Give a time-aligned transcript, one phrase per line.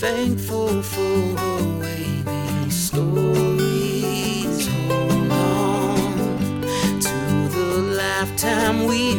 [0.00, 4.66] Thankful for her wavy stories.
[4.88, 6.62] Hold on
[7.02, 9.14] to the lifetime we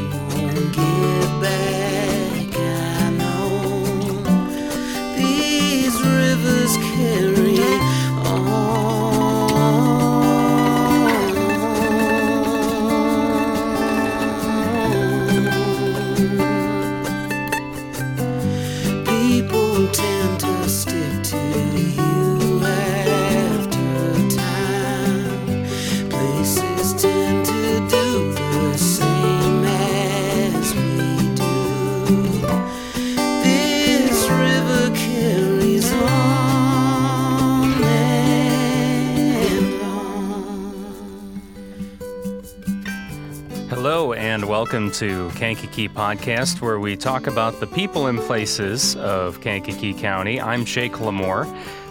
[44.72, 50.40] welcome to Kankakee Podcast, where we talk about the people and places of Kankakee County.
[50.40, 51.46] I'm Jake Lamore.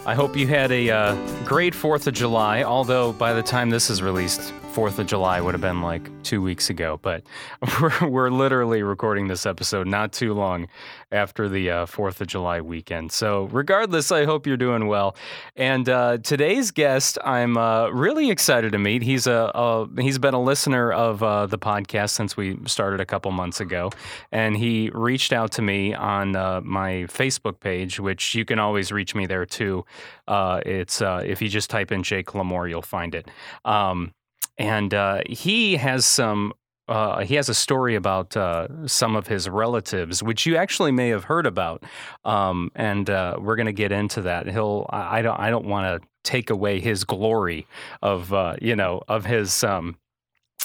[0.06, 1.14] I hope you had a uh,
[1.44, 5.52] great 4th of July, although by the time this is released, 4th of July would
[5.52, 7.00] have been like two weeks ago.
[7.02, 7.24] But
[7.80, 10.68] we're, we're literally recording this episode not too long
[11.10, 13.10] after the uh, 4th of July weekend.
[13.10, 15.16] So, regardless, I hope you're doing well.
[15.56, 19.02] And uh, today's guest, I'm uh, really excited to meet.
[19.02, 23.06] He's a, a he's been a listener of uh, the podcast since we started a
[23.06, 23.90] couple months ago,
[24.30, 28.92] and he reached out to me on uh, my Facebook page, which you can always
[28.92, 29.84] reach me there too.
[30.28, 33.28] Uh, it's if you just type in Jake Lamore, you'll find it.
[33.64, 34.12] Um,
[34.58, 36.52] and uh, he has some
[36.90, 41.08] uh, he has a story about uh, some of his relatives, which you actually may
[41.08, 41.84] have heard about,
[42.24, 44.48] um, and uh, we're going to get into that.
[44.48, 47.66] He'll I don't I don't want to take away his glory
[48.02, 49.64] of uh, you know of his.
[49.64, 49.96] Um,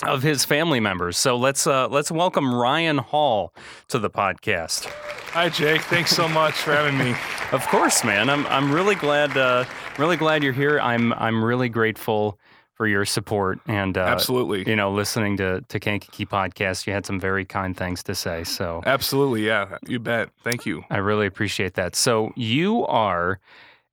[0.03, 3.53] of his family members, so let's uh, let's welcome Ryan Hall
[3.87, 4.87] to the podcast.
[5.31, 5.83] Hi, Jake.
[5.83, 7.15] Thanks so much for having me.
[7.53, 8.29] Of course, man.
[8.29, 9.63] I'm I'm really glad uh,
[9.97, 10.81] really glad you're here.
[10.81, 12.37] I'm I'm really grateful
[12.75, 14.69] for your support and uh, Absolutely.
[14.69, 16.85] you know listening to to Kankakee podcast.
[16.85, 19.45] You had some very kind things to say, so Absolutely.
[19.47, 20.29] Yeah, you bet.
[20.43, 20.83] Thank you.
[20.89, 21.95] I really appreciate that.
[21.95, 23.39] So you are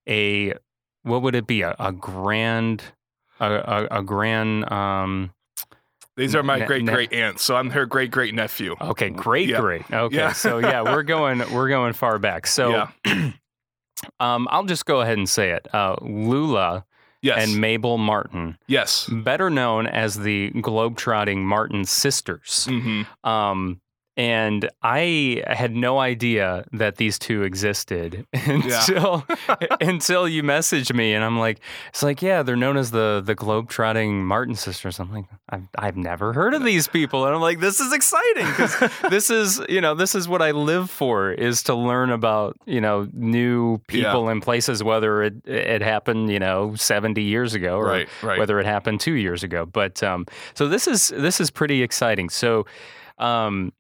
[0.09, 0.55] a
[1.05, 2.83] what would it be a, a grand
[3.41, 3.47] a,
[3.91, 5.33] a, a grand um
[6.17, 8.75] These are my Ne- great ne- great aunts, so I'm her great great nephew.
[8.81, 9.61] okay great Yeah.
[9.61, 10.33] great okay Yeah.
[10.33, 12.89] so yeah we're going we're going far back so yeah.
[14.21, 16.85] um I'll just go ahead and say it uh Lula
[17.23, 17.43] Yes.
[17.49, 19.09] and Mabel Martin yes.
[19.09, 22.67] better known as the globetrotting Martin sisters.
[22.69, 23.81] hmm Um,
[24.17, 29.25] and I had no idea that these two existed until
[29.81, 33.35] until you messaged me, and I'm like, it's like, yeah, they're known as the the
[33.35, 34.99] globetrotting Martin sisters.
[35.01, 38.47] I'm like, I've I've never heard of these people, and I'm like, this is exciting
[38.47, 38.77] because
[39.11, 42.81] this is you know this is what I live for is to learn about you
[42.81, 47.87] know new people and places, whether it it happened you know 70 years ago or
[47.87, 48.09] Right.
[48.23, 48.39] Right.
[48.39, 49.65] whether it happened two years ago.
[49.67, 52.29] But um, so this is this is pretty exciting.
[52.31, 52.67] So,
[53.19, 53.73] um,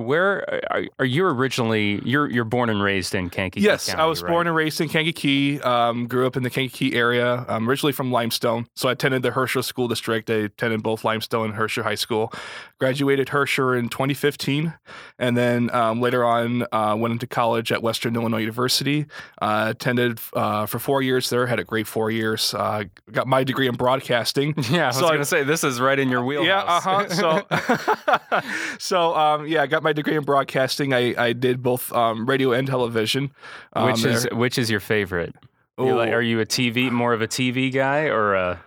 [0.00, 2.00] where are, are you originally?
[2.04, 3.64] You're you're born and raised in Kankakee.
[3.64, 4.30] Yes, County, I was right?
[4.30, 5.60] born and raised in Kankakee.
[5.60, 7.44] Um, grew up in the Kankakee area.
[7.48, 10.28] I'm originally from Limestone, so I attended the Herscher School District.
[10.30, 12.32] I attended both Limestone and Herscher High School.
[12.78, 14.72] Graduated Herscher in 2015,
[15.18, 19.06] and then um, later on uh, went into college at Western Illinois University.
[19.42, 21.46] Uh, attended uh, for four years there.
[21.46, 22.54] Had a great four years.
[22.54, 24.54] Uh, got my degree in broadcasting.
[24.70, 26.46] Yeah, I was So going to say this is right in your wheelhouse.
[26.46, 27.08] Yeah, uh huh.
[27.08, 28.40] So,
[28.78, 30.92] so um, yeah, I got my degree in broadcasting.
[30.94, 33.32] I, I did both um, radio and television.
[33.72, 34.36] Um, which is there.
[34.38, 35.34] which is your favorite?
[35.78, 38.62] Like- are you a TV more of a TV guy or a?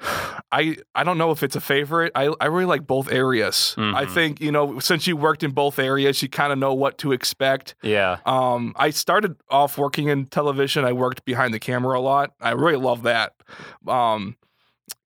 [0.52, 2.10] I I don't know if it's a favorite.
[2.14, 3.74] I I really like both areas.
[3.78, 4.10] I Mhm.
[4.14, 7.12] think you know since you worked in both areas, you kind of know what to
[7.12, 7.74] expect.
[7.82, 10.84] Yeah, Um, I started off working in television.
[10.84, 12.32] I worked behind the camera a lot.
[12.40, 13.34] I really love that.
[13.86, 14.36] Um,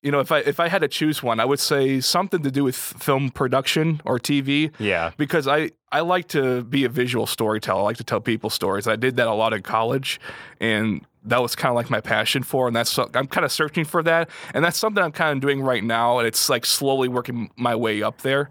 [0.05, 2.51] you know, if I if I had to choose one, I would say something to
[2.51, 4.71] do with film production or TV.
[4.79, 7.81] yeah, because I, I like to be a visual storyteller.
[7.81, 8.87] I like to tell people stories.
[8.87, 10.21] I did that a lot in college,
[10.61, 12.67] and that was kind of like my passion for.
[12.67, 15.63] And that's I'm kind of searching for that, and that's something I'm kind of doing
[15.63, 16.19] right now.
[16.19, 18.51] And it's like slowly working my way up there.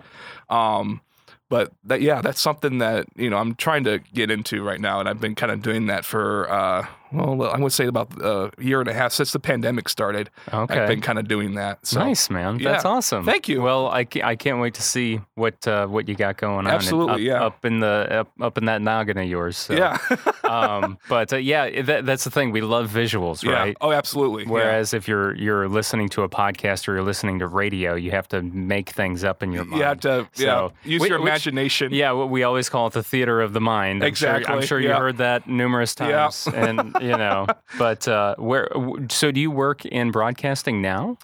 [0.50, 1.02] Um,
[1.50, 5.00] but that yeah, that's something that you know I'm trying to get into right now,
[5.00, 8.10] and I've been kind of doing that for uh, well, I'm going to say about
[8.22, 10.30] a year and a half since the pandemic started.
[10.52, 10.80] okay.
[10.80, 11.86] I've been kind of doing that.
[11.86, 12.00] So.
[12.00, 12.72] nice man, yeah.
[12.72, 13.26] that's awesome.
[13.26, 13.62] Thank you.
[13.62, 16.68] Well, I, I can't wait to see what uh, what you got going on.
[16.68, 17.46] Absolutely, up, yeah.
[17.46, 19.58] up in the up, up in that noggin of yours.
[19.58, 19.74] So.
[19.74, 19.98] Yeah.
[20.44, 22.52] um, but uh, yeah, that, that's the thing.
[22.52, 23.54] We love visuals, yeah.
[23.54, 23.78] right?
[23.82, 24.44] Oh, absolutely.
[24.44, 24.50] Yeah.
[24.52, 28.28] Whereas if you're you're listening to a podcast or you're listening to radio, you have
[28.30, 29.80] to make things up in your mind.
[29.80, 31.94] You have to yeah, use whi- your which- imagination.
[31.94, 34.04] Yeah, what we always call it the theater of the mind.
[34.04, 34.98] I'm sure- I'm Exactly, sure, you yeah.
[34.98, 36.08] heard that numerous Yeah.
[36.08, 36.48] times.
[36.48, 37.46] and you know.
[37.78, 38.70] But uh, where?
[39.10, 41.18] So do you work in broadcasting now?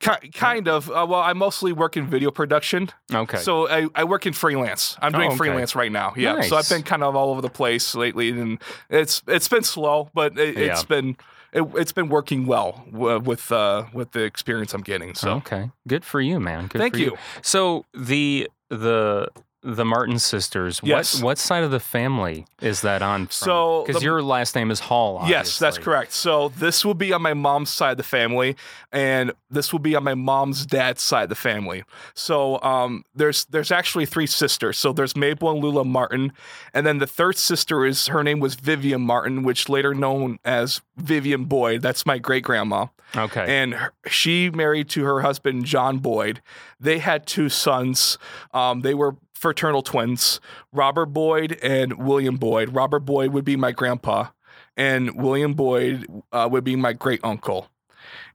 [0.00, 0.90] Ki- kind of.
[0.90, 2.90] Uh, well, I mostly work in video production.
[3.12, 3.38] Okay.
[3.38, 4.96] So I, I work in freelance.
[5.00, 5.36] I'm doing Oh, okay.
[5.38, 6.12] freelance right now.
[6.16, 6.42] Yeah.
[6.42, 8.60] So I've been kind of all over the place lately, and
[8.90, 10.86] it's it's been slow, but it, it's Yeah.
[10.88, 11.16] been
[11.52, 15.14] it, it's been working well w- with uh, with the experience I'm getting.
[15.14, 16.66] So okay, good for you, man.
[16.66, 17.16] Good thank for you.
[17.42, 19.28] So the the
[19.64, 20.80] the Martin sisters.
[20.84, 21.16] Yes.
[21.16, 23.30] What what side of the family is that on?
[23.30, 25.22] So because your last name is Hall.
[25.26, 26.12] Yes, that's correct.
[26.12, 28.56] So this will be on my mom's side of the family,
[28.92, 31.82] and this will be on my mom's dad's side of the family.
[32.12, 34.76] So um, there's there's actually three sisters.
[34.78, 36.32] So there's Mabel and Lula Martin,
[36.74, 40.82] and then the third sister is her name was Vivian Martin, which later known as
[40.96, 41.80] Vivian Boyd.
[41.80, 43.44] That's my great grandma, Okay.
[43.48, 46.42] and her, she married to her husband John Boyd.
[46.78, 48.18] They had two sons.
[48.52, 50.40] Um, they were fraternal twins,
[50.72, 52.74] Robert Boyd and William Boyd.
[52.74, 54.28] Robert Boyd would be my grandpa,
[54.76, 57.68] and William Boyd uh, would be my great uncle.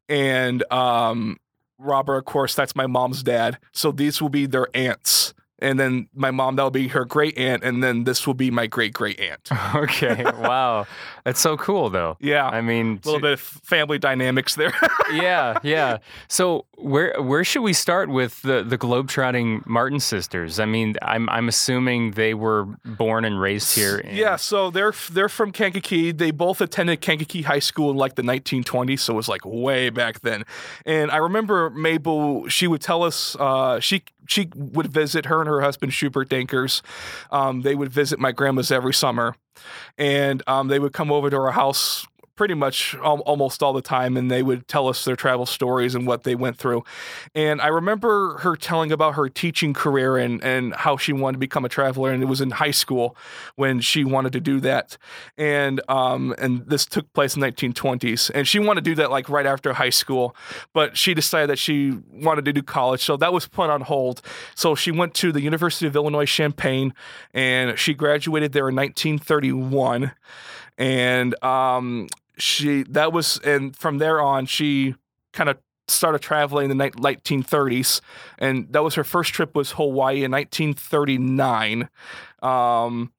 [0.08, 1.38] And um,
[1.78, 3.58] Robert, of course, that's my mom's dad.
[3.72, 5.34] So these will be their aunts.
[5.62, 7.64] And then my mom, that'll be her great aunt.
[7.64, 9.50] And then this will be my great great aunt.
[9.76, 10.24] okay.
[10.24, 10.88] Wow.
[11.24, 12.18] That's so cool, though.
[12.20, 12.48] Yeah.
[12.48, 14.74] I mean, a little bit of family dynamics there.
[15.14, 15.98] yeah, yeah.
[16.28, 20.60] So where where should we start with the the globetrotting Martin sisters?
[20.60, 23.98] I mean, I'm I'm assuming they were born and raised here.
[23.98, 26.12] In, Yeah, so they're they're from Kankakee.
[26.12, 29.90] They both attended Kankakee High School in like the 1920s, so it was like way
[29.90, 30.46] back then.
[30.86, 32.48] And I remember Mabel.
[32.48, 36.82] She would tell us uh, she she would visit her and her husband Schubert Dankers.
[37.32, 39.36] Um, they would visit my grandma's every summer,
[39.98, 42.06] and um, they would come over to our house
[42.40, 45.94] pretty much al- almost all the time and they would tell us their travel stories
[45.94, 46.82] and what they went through.
[47.36, 51.40] And i remember her telling about her teaching career and, and how she wanted to
[51.40, 53.18] become a traveler and it was in high school
[53.58, 54.98] when she wanted to do that.
[55.38, 59.12] And um and this took place in the 1920s and she wanted to do that
[59.12, 60.34] like right after high school
[60.72, 64.22] but she decided that she wanted to do college so that was put on hold.
[64.56, 66.94] So she went to the university of illinois champaign
[67.34, 70.14] and she graduated there in 1931
[70.78, 72.08] and um
[72.40, 74.96] she that was and from there on she
[75.34, 75.58] kind of
[75.88, 78.02] started traveling in the 1930s
[78.38, 81.90] and that was her first trip was hawaii in 1939
[82.42, 83.12] um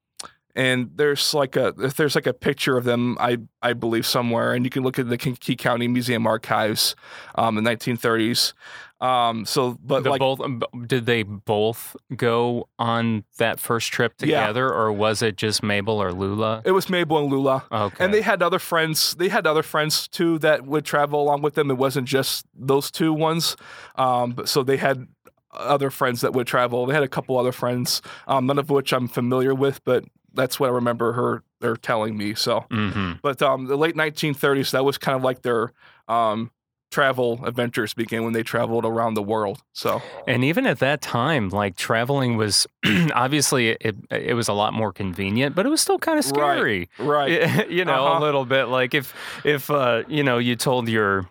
[0.55, 4.65] and there's like a there's like a picture of them i i believe somewhere and
[4.65, 6.95] you can look at the kankakee county museum archives
[7.35, 8.53] um in the 1930s
[9.01, 14.15] um so but The like both um, did they both go on that first trip
[14.21, 14.27] Yeah.
[14.47, 16.63] together, or was it just Mabel or Lula?
[16.65, 18.05] it was mabel and lula Okay.
[18.05, 19.15] And they had other friends.
[19.15, 21.71] They had other friends too that would travel along with them.
[21.71, 23.57] It wasn't just those two ones.
[23.97, 25.09] Um, but so they had
[25.53, 26.87] other friends that would travel.
[26.87, 30.61] They had a couple other friends, um, none of which I'm familiar with, but that's
[30.61, 32.35] what I remember her they're telling me.
[32.35, 35.73] So, hmm but um, the late 1930s, that was kind of like their
[36.09, 36.51] um,
[36.91, 39.63] travel adventures began when they traveled around the world.
[39.73, 42.67] So, And even at that time, like traveling was
[43.15, 46.89] obviously it it was a lot more convenient, but it was still kind of scary.
[46.99, 48.21] right, you know, a Uh-huh.
[48.21, 49.15] little bit like if
[49.45, 51.29] if uh, you know you told your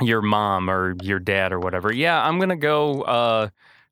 [0.00, 3.48] your mom or your dad or whatever, yeah, I'm gonna go uh,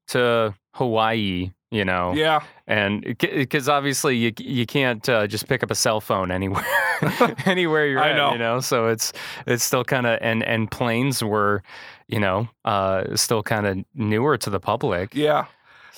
[0.08, 5.70] to Hawaii, you know, yeah, and because obviously you you can't uh, just pick up
[5.70, 6.64] a cell phone anywhere
[7.46, 8.32] anywhere you're I at, know.
[8.32, 9.12] you know, so it's
[9.46, 11.62] it's still kind of and and planes were,
[12.08, 15.14] you know, uh, still kind of newer to the public.
[15.14, 15.46] yeah.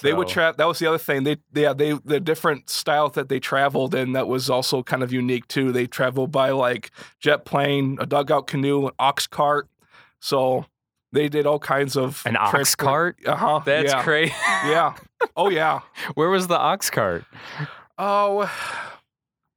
[0.00, 0.54] They would so- travel.
[0.58, 1.24] That was the other thing.
[1.24, 5.02] They, they, yeah, they, the different styles that they traveled in that was also kind
[5.02, 5.72] of unique too.
[5.72, 9.68] They traveled by like jet plane, a dugout canoe, an ox cart.
[10.20, 10.66] So
[11.12, 13.18] they did all kinds of an ox cart.
[13.24, 13.60] Uh huh.
[13.64, 14.02] That's yeah.
[14.02, 14.34] crazy.
[14.46, 14.94] yeah.
[15.36, 15.80] Oh yeah.
[16.14, 17.24] Where was the ox cart?
[17.98, 18.50] Oh,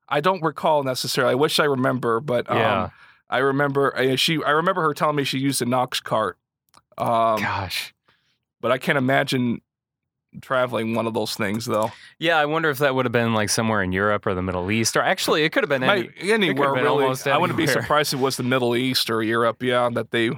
[0.08, 1.32] I don't recall necessarily.
[1.32, 2.90] I wish I remember, but um, Yeah.
[3.30, 4.44] I remember uh, she.
[4.44, 6.38] I remember her telling me she used an ox cart.
[6.98, 7.94] Um, Gosh.
[8.60, 9.62] but I can't imagine
[10.42, 11.92] traveling one of those things though.
[12.20, 14.70] Yeah, I wonder if that would have been like somewhere in Europe or the Middle
[14.70, 16.04] East, or actually, it could have been any.
[16.04, 17.16] Might- anywhere been really.
[17.26, 19.64] I wouldn't be surprised if it was the Middle East or Europe.
[19.64, 20.32] Yeah, that they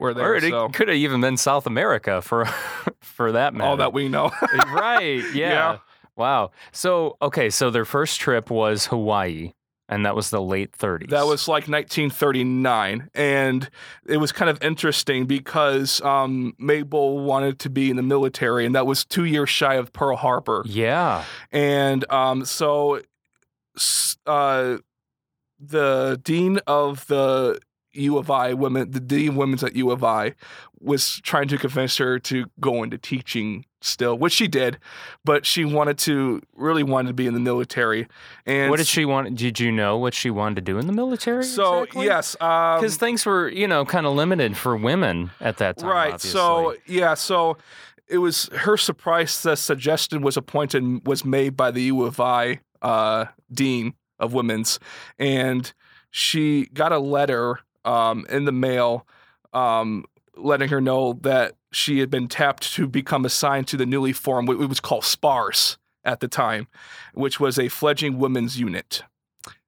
[0.00, 0.32] were there.
[0.32, 2.46] Or it so could have even been South America for
[3.00, 3.68] for that matter.
[3.68, 4.30] all that we know.
[4.72, 5.22] right.
[5.34, 5.50] Yeah.
[5.50, 5.78] Yeah.
[6.16, 6.50] Wow.
[6.72, 9.52] So okay, so their first trip was Hawaii,
[9.88, 11.08] and that was the late 30s.
[11.10, 13.70] That was like 1939, and
[14.06, 18.74] it was kind of interesting because um, Mabel wanted to be in the military, and
[18.74, 20.62] that was two years shy of Pearl Harbor.
[20.66, 21.24] Yeah.
[21.52, 23.00] And um, so,
[24.26, 24.78] uh,
[25.58, 27.60] the dean of the
[27.92, 30.34] U of I women, the dean of women's at U of I,
[30.80, 34.78] was trying to convince her to go into teaching still, which she did,
[35.24, 38.06] but she wanted to really wanted to be in the military.
[38.46, 39.34] And what did she want?
[39.34, 41.44] Did you know what she wanted to do in the military?
[41.44, 42.04] So exactly?
[42.06, 45.90] yes, um, because things were you know kind of limited for women at that time.
[45.90, 46.14] right.
[46.14, 46.30] obviously.
[46.30, 47.56] So yeah, so
[48.08, 49.42] it was her surprise.
[49.42, 54.78] The suggestion was appointed was made by the U of I uh, dean of women's,
[55.18, 55.72] and
[56.10, 59.06] she got a letter um, in the mail
[59.52, 60.04] um,
[60.36, 64.48] letting her know that she had been tapped to become assigned to the newly formed
[64.48, 66.66] what was called SPARS at the time,
[67.14, 69.02] which was a fledgling women's unit.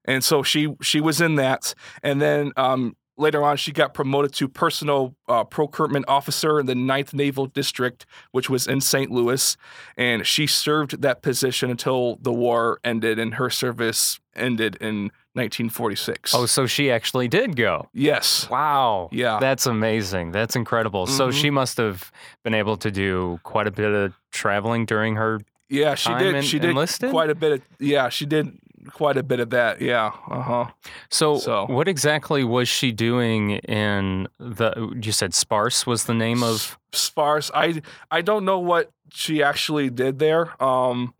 [0.05, 4.33] And so she she was in that, and then um, later on she got promoted
[4.33, 9.11] to personal uh, procurement officer in the 9th Naval District, which was in St.
[9.11, 9.55] Louis,
[9.97, 16.33] and she served that position until the war ended and her service ended in 1946.
[16.33, 17.87] oh, so she actually did go.
[17.93, 19.09] yes, Wow.
[19.11, 19.37] Yeah.
[19.39, 20.31] That's amazing.
[20.31, 21.05] That's incredible.
[21.07, 21.33] So Mhm.
[21.41, 22.11] she must have
[22.43, 25.39] been able to do quite a bit of traveling during her.
[25.69, 26.35] yeah, she did.
[26.35, 27.09] en- she did enlisted?
[27.11, 28.57] quite a bit of yeah, she did
[28.91, 29.81] quite a bit of that.
[29.81, 30.65] Yeah, uh huh.
[31.09, 34.95] So, So- what exactly was she doing in the?
[35.01, 36.77] You said SPARS was the name of.
[36.91, 37.49] SPARS.
[37.53, 40.61] I I don't know what she actually did there.
[40.63, 41.13] Um,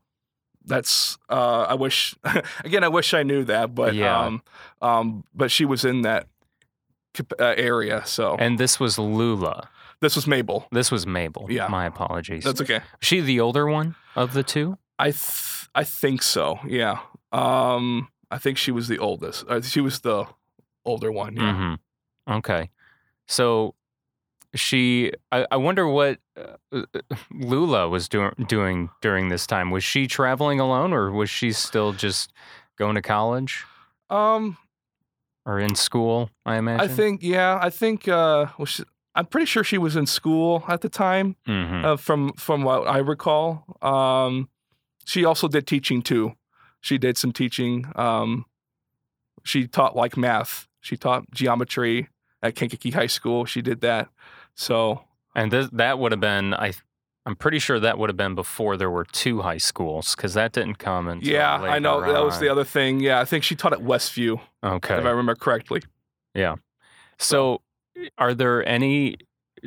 [0.65, 2.15] that's uh, I wish
[2.63, 2.83] again.
[2.83, 4.19] I wish I knew that, but Yeah.
[4.25, 4.41] um,
[4.81, 6.27] um, but she was in that
[7.39, 8.01] uh, area.
[8.05, 9.69] So And this was Lula.
[9.99, 10.67] this was Mabel.
[10.71, 11.47] This was Mabel.
[11.49, 11.67] Yeah.
[11.67, 12.43] My apologies.
[12.43, 12.77] That's okay.
[12.77, 14.77] Is she the older one of the two?
[14.99, 16.59] I th- I think so.
[16.67, 16.99] Yeah.
[17.33, 19.45] Um, I think she was the oldest.
[19.47, 20.25] Uh, she was the
[20.85, 21.35] older one.
[21.35, 21.53] Yeah.
[21.53, 22.33] Mm-hmm.
[22.33, 22.69] Okay.
[23.27, 23.75] So
[24.55, 26.83] she, I, I wonder what uh,
[27.31, 29.71] Lula was doing doing during this time.
[29.71, 32.31] Was she traveling alone, or was she still just
[32.77, 33.65] going to college
[34.09, 34.57] Um,
[35.45, 36.29] or in school?
[36.45, 36.89] I imagine.
[36.91, 37.59] I think yeah.
[37.61, 38.83] I think uh, well, she,
[39.15, 41.35] I'm pretty sure she was in school at the time.
[41.47, 41.83] Mhm.
[41.85, 43.77] uh, from from what I recall.
[43.81, 44.49] Um,
[45.05, 46.33] she also did teaching too.
[46.83, 47.85] She did some teaching.
[47.95, 48.45] Um,
[49.43, 50.67] she taught like math.
[50.81, 52.09] She taught geometry
[52.41, 53.45] at Kankakee High School.
[53.45, 54.09] She did that.
[54.53, 56.73] So And th- that would have been, I,
[57.25, 60.51] I'm pretty sure that would have been before there were two high schools because that
[60.51, 62.99] didn't come until yeah, I know later that was the other thing.
[62.99, 64.97] Yeah, I think she taught at Westview, Okay.
[64.97, 65.83] if I remember correctly.
[66.35, 66.55] Yeah.
[67.17, 67.61] So,
[68.17, 69.15] are there any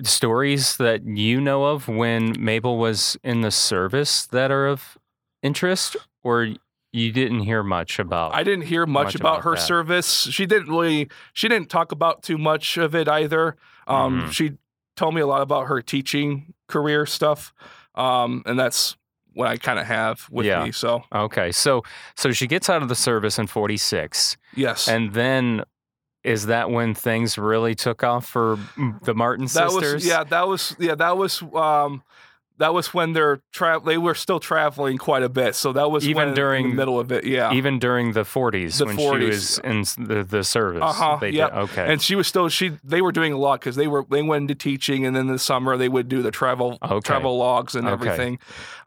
[0.02, 4.98] stories that you know of when Mabel was in the service that are of
[5.42, 6.48] interest, or
[6.96, 8.34] you didn't hear much about?
[8.34, 9.60] I didn't hear much, Much about, about her that.
[9.60, 10.28] service.
[10.30, 11.08] She didn't really.
[11.32, 13.56] She didn't talk about too much of it either.
[13.86, 14.32] Um, Mhm.
[14.32, 14.52] She
[14.96, 17.52] told me a lot about her teaching career stuff,
[17.94, 18.96] um, and that's
[19.34, 20.64] what I kind of have with Yeah.
[20.64, 20.72] me.
[20.72, 21.82] So okay, so
[22.16, 25.62] so she gets out of the service in '46, yes, and then
[26.24, 29.94] is that when things really took off for mm, the Martin that sisters?
[29.94, 32.02] was yeah, that was yeah, that was um,
[32.58, 35.54] that was when they're tra- they were still traveling quite a bit.
[35.54, 37.24] So that was Even during- the middle of it.
[37.24, 39.18] Yeah, Even during the 40s The when 40s.
[39.20, 39.58] she was
[39.98, 40.82] in the, the service.
[40.82, 41.86] Uh-huh, They did- Okay.
[41.92, 44.42] and she was still she they were doing a lot because they were they went
[44.42, 47.00] into teaching and then in the summer they would do the travel Okay.
[47.00, 47.92] travel logs and Okay.
[47.92, 48.38] everything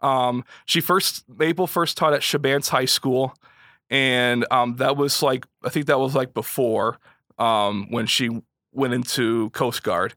[0.01, 3.35] um she first mabel first taught at Chebanse high school
[3.89, 6.97] and um that was like i think that was like before
[7.37, 8.29] um when she
[8.71, 10.13] went into coast guard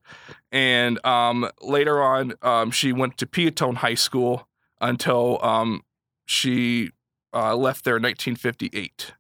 [0.51, 4.49] and um later on um she went to Peotone high school
[4.81, 5.83] until um
[6.27, 6.91] she
[7.35, 9.15] uh, left there in 1958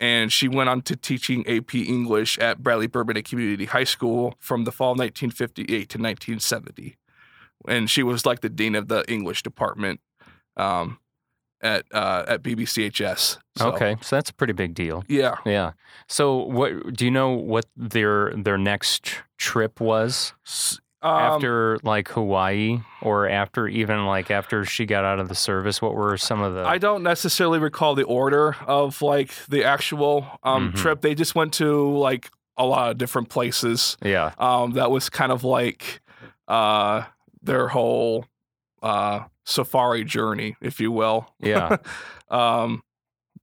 [0.00, 4.64] and she went on to teaching AP English at Bradley Bourbonnais Community High School from
[4.64, 6.96] the fall of 1958 to 1970.
[7.68, 10.00] And she was like the dean of the English department
[10.56, 10.98] um,
[11.62, 13.38] at uh, at BBCHS.
[13.56, 15.04] So, okay, so that's a pretty big deal.
[15.08, 15.36] Yeah.
[15.44, 15.72] Yeah.
[16.08, 20.32] So what do you know what their their next trip was
[21.02, 25.80] Um, after like Hawaii or after even like after she got out of the service?
[25.82, 30.26] What were some of the I don't necessarily recall the order of like the actual
[30.42, 30.76] um, Mhm.
[30.76, 31.00] trip.
[31.00, 33.96] They just went to like a lot of different places.
[34.02, 34.32] Yeah.
[34.38, 36.00] um, that was kind of like
[36.48, 37.04] uh,
[37.42, 38.26] their whole
[38.82, 41.32] uh, safari journey, if you will.
[41.40, 41.76] Yeah.
[42.30, 42.82] um,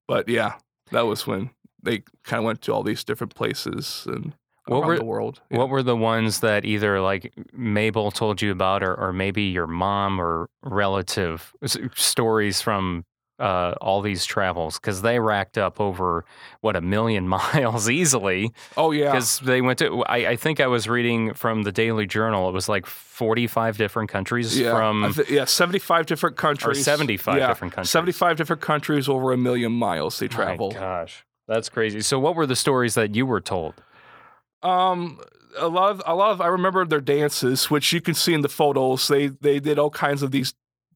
[0.07, 0.53] but yeah,
[0.91, 1.49] that was when
[1.83, 4.33] they kind of went to all these different places and
[4.67, 5.41] What around were- the world.
[5.51, 5.57] Yeah.
[5.59, 9.67] What were the ones that either like Mabel told you about, or, or maybe your
[9.67, 11.53] mom or relative
[11.95, 13.05] stories from
[13.39, 14.79] uh, all these travels?
[14.79, 16.25] Because they racked up over
[16.61, 18.51] what a million miles easily.
[18.75, 22.07] oh yeah, Because they went to, I, I think I was reading from the Daily
[22.07, 22.49] Journal.
[22.49, 27.37] It was like forty-five different countries yeah, from I thi- yeah, seventy-five different countries, seventy-five
[27.37, 27.89] yeah, different countries.
[27.91, 30.71] seventy-five different countries over a million miles they travel.
[30.71, 32.01] My gosh, that's crazy.
[32.01, 33.75] So, what were the stories that you were told?
[34.63, 35.19] Um,
[35.57, 38.41] a lot of a lot of I remember their dances, which you can see in
[38.41, 39.07] the photos.
[39.07, 40.53] They they did all kinds of these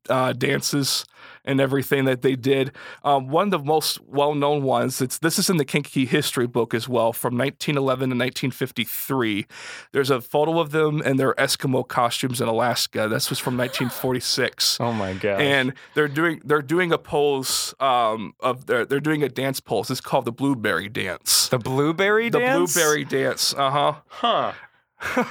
[0.10, 1.05] uh, dances
[1.43, 2.72] and everything that they did.
[3.03, 5.01] Um, one of the most well-known ones.
[5.01, 9.48] It's this is in the Kankakee history book as well, from 1911 to 1953.
[9.91, 13.08] There's a photo of them in their Eskimo costumes in Alaska.
[13.08, 15.41] This was from 1946 Oh my god.
[15.41, 19.89] and they're doing they're doing a pose um, of they're they're doing a dance pose.
[19.89, 21.50] It's called the blueberry dance.
[21.50, 22.74] the blueberry The dance.
[22.74, 23.53] The blueberry dance.
[23.55, 23.93] Uh huh.
[24.08, 24.53] Huh.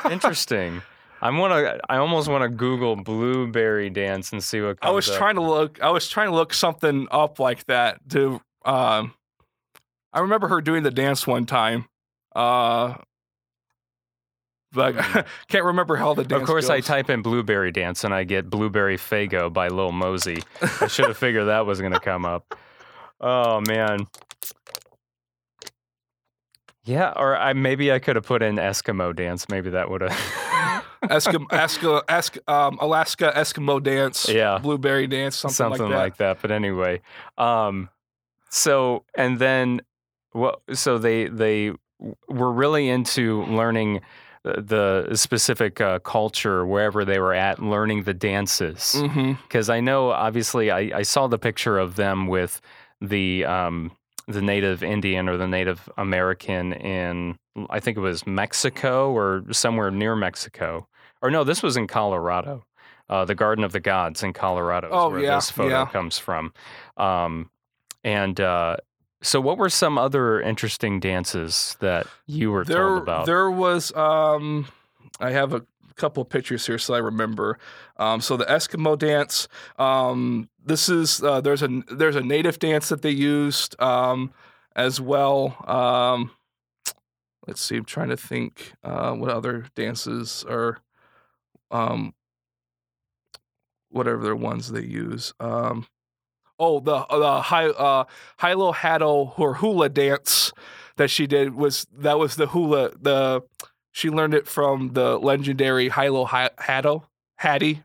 [0.10, 0.82] Interesting.
[1.22, 1.78] I'm wanna.
[1.88, 5.16] I almost want to Google blueberry dance and see what comes I was up.
[5.16, 5.80] trying to look.
[5.82, 8.40] I was trying to look something up like that to.
[8.64, 9.14] Um,
[10.12, 11.86] I remember her doing the dance one time.
[12.34, 12.94] Uh,
[14.72, 14.94] but
[15.48, 16.42] can't remember how the dance.
[16.42, 20.42] Of course, I type in blueberry dance and I get Blueberry Faygo by Lil Mosey.
[20.80, 22.56] I should have figured that was going to come up.
[23.20, 24.06] Oh man.
[26.84, 29.48] Yeah, or I maybe I could have put in Eskimo dance.
[29.48, 30.10] Maybe that would have.
[31.04, 34.28] Eskimo, Eskimo, Esk, um, Alaska Eskimo dance.
[34.28, 34.58] Yeah.
[34.58, 35.36] Blueberry dance.
[35.36, 36.42] Something, something like that.
[36.42, 37.00] But anyway,
[37.38, 37.88] um,
[38.50, 39.80] so and then
[40.32, 40.60] what?
[40.74, 41.72] So they they
[42.28, 44.00] were really into learning
[44.42, 49.00] the the specific uh, culture wherever they were at, learning the dances.
[49.42, 52.60] Because I know, obviously, I, I saw the picture of them with
[53.00, 53.92] the um,
[54.32, 57.36] the Native Indian or the Native American in
[57.68, 60.86] I think it was Mexico or somewhere near Mexico.
[61.22, 62.64] Or no, this was in Colorado.
[63.08, 65.86] Uh, the Garden of the Gods in Colorado is Oh, where yeah, this photo yeah.
[65.86, 66.52] comes from.
[66.96, 67.50] Um,
[68.04, 68.76] and uh,
[69.22, 73.26] so, what were some other interesting dances that you were there, told about?
[73.26, 74.68] There was, um,
[75.18, 75.66] I have a
[76.00, 77.58] couple of pictures here, so I remember.
[77.96, 79.48] Um, so the Eskimo dance.
[79.78, 84.32] Um, this is uh, there's a there's a native dance that they used um,
[84.74, 85.56] as well.
[85.66, 86.30] Um,
[87.46, 87.76] let's see.
[87.76, 90.78] I'm trying to think uh, what other dances are.
[91.70, 92.14] Um,
[93.90, 95.32] whatever their ones they use.
[96.60, 98.04] Oh, the the high uh,
[98.40, 100.52] Hilo Hatto or hula dance
[100.96, 103.42] that she did was that was the hula the
[103.92, 107.82] she learned it from the legendary Hilo Hi- Hatto Hattie,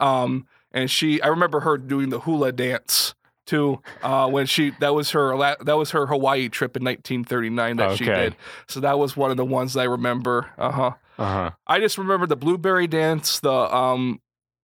[0.00, 3.14] um, and she I remember her doing the hula dance
[3.46, 7.96] too uh, when she that was her that was her Hawaii trip in 1939 that
[7.96, 8.36] she did.
[8.68, 10.50] So that was one of the ones I remember.
[10.58, 10.92] Uh huh.
[11.18, 11.50] uh-huh.
[11.66, 14.20] I just remember the blueberry dance, the um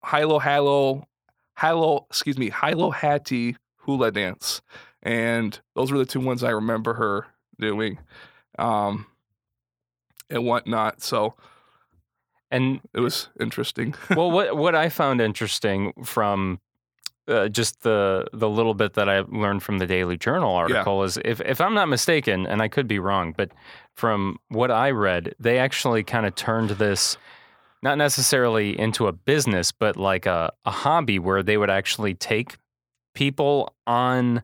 [0.09, 1.09] Hilo Halo
[1.61, 4.61] Hilo excuse me, Hilo Hattie hula dance.
[5.03, 7.27] And those were the two ones I remember her
[7.59, 7.99] doing.
[8.59, 9.07] Um
[10.30, 11.02] and whatnot.
[11.02, 11.34] So
[12.50, 13.94] And it was interesting.
[14.16, 16.60] well, what what I found interesting from
[17.26, 21.18] uh, just the the little bit that I learned from the Daily Journal article is,
[21.24, 23.50] if if I'm not mistaken, and I could be wrong, but
[23.94, 27.16] from what I read, they actually kind of turned this
[27.82, 32.56] not necessarily into a business, but like a, a hobby where they would actually take
[33.14, 34.42] people on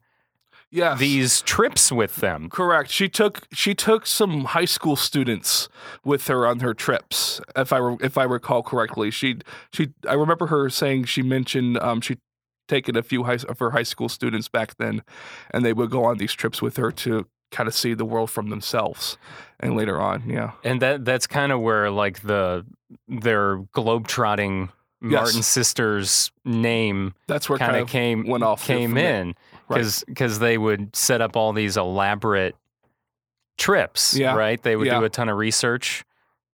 [0.71, 0.95] yeah.
[0.95, 2.49] these trips with them.
[2.51, 2.91] Correct.
[2.91, 5.69] She took she took some high school students
[6.05, 7.41] with her on her trips.
[7.57, 9.39] If I re- if I recall correctly, she
[9.73, 12.19] she I remember her saying she mentioned um she
[12.69, 15.03] taken a few high, of her high school students back then,
[15.51, 18.31] and they would go on these trips with her to kind of see the world
[18.31, 19.19] from themselves.
[19.59, 22.65] And later on, yeah, And that that's kind of where like the
[23.09, 24.71] their globetrotting
[25.03, 25.13] Yes.
[25.13, 29.35] Martin sisters name that's where kind of came went off came from
[29.71, 30.03] in Right.
[30.07, 32.57] because they would set up all these elaborate
[33.59, 34.35] trips Yeah.
[34.35, 34.99] right they would Yeah.
[35.01, 36.05] do a ton of research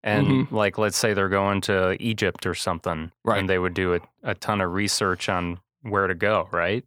[0.02, 0.50] and Mhm.
[0.52, 3.38] like let's say they're going to Egypt or something Right.
[3.38, 6.85] and they would do a, a ton of research on where to go right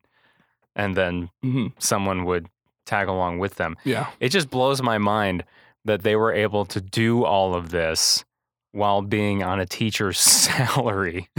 [0.76, 1.72] and then Mhm.
[1.80, 2.48] someone would
[2.86, 5.46] tag along with them Yeah, it just blows my mind
[5.86, 8.26] that they were able to do all of this
[8.72, 11.30] while being on a teacher's salary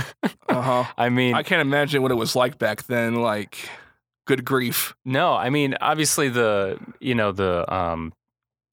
[0.48, 0.84] uh huh.
[0.96, 3.16] i mean I can't imagine what it was like back then.
[3.16, 3.68] Like,
[4.26, 4.94] good grief.
[5.04, 8.12] No, I mean obviously the you know the um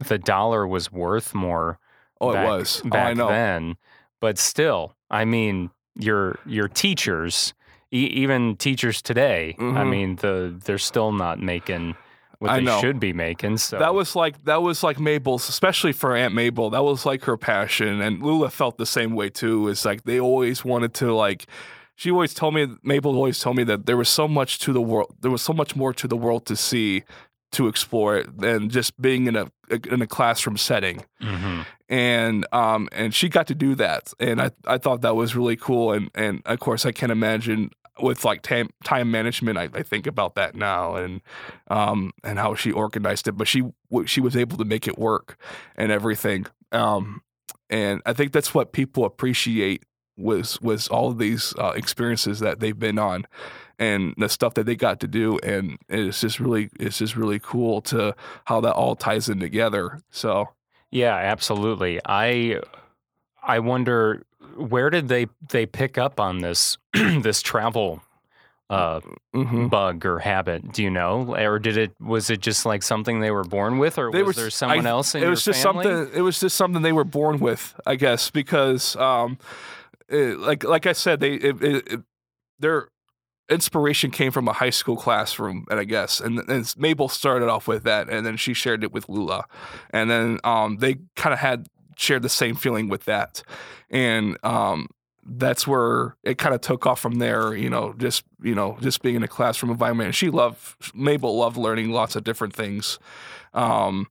[0.08, 1.80] the dollar was worth more.
[2.22, 2.82] Oh, back, it was.
[2.86, 3.28] Oh, back I know.
[3.30, 3.76] then,
[4.22, 7.54] but still, I mean your your teachers,
[7.92, 9.56] e- even teachers today.
[9.58, 9.90] I Mhm.
[9.90, 11.96] mean the they're still not making
[12.40, 12.80] what I they know.
[12.80, 13.58] should be making.
[13.58, 16.70] So That was like that was like Mabel's, especially for Aunt Mabel.
[16.70, 19.68] That was like her passion, and Lula felt the same way too.
[19.70, 21.48] It's like they always wanted to like.
[21.98, 24.82] She always told me Mabel always told me that there was so much to the
[24.82, 25.16] world.
[25.20, 27.04] There was so much more to the world to see,
[27.54, 29.48] to explore it than just being in a
[29.92, 31.04] in a classroom setting.
[31.22, 31.66] Mhm.
[31.90, 35.56] And um and she got to do that, and I I thought that was really
[35.58, 35.92] cool.
[35.92, 40.06] And and of course I can't imagine with like time time management, I, I think
[40.06, 41.22] about that now, and
[41.72, 43.32] um and how she organized it.
[43.38, 43.64] But she
[44.06, 45.36] she was able to make it work
[45.76, 46.46] and everything.
[46.72, 47.24] Um,
[47.72, 49.84] and I think that's what people appreciate
[50.18, 53.26] was was all of these uh, experiences that they've been on,
[53.80, 57.40] and the stuff that they got to do, and it's just really it's just really
[57.40, 60.02] cool to how that all ties in together.
[60.10, 60.50] So
[60.92, 62.00] Yeah, absolutely.
[62.06, 62.62] I
[63.44, 64.24] I wonder
[64.56, 68.02] where did they they pick up on this this travel
[68.70, 69.00] uh,
[69.34, 69.70] mhm.
[69.70, 70.74] bug or habit?
[70.74, 73.98] Do you know, or did it was it just like something they were born with,
[73.98, 75.84] or They was were- there someone I- else in it your was just family?
[75.86, 79.38] something it was just something they were born with i guess because um
[80.10, 82.02] it- like like i said they it, it,
[82.60, 82.90] their
[83.50, 87.68] inspiration came from a high school classroom and i guess and, and mabel started off
[87.68, 89.46] with that and then she shared it with lula
[89.92, 91.68] and then um they kind of had
[91.98, 93.42] shared the same feeling with that
[93.90, 94.88] and um
[95.30, 99.02] that's where it kind of took off from there, you know, just you know, just
[99.02, 100.16] being in a classroom environment.
[100.16, 100.58] She loved
[100.96, 102.98] Mabel loved learning lots of different things.
[103.54, 104.08] Um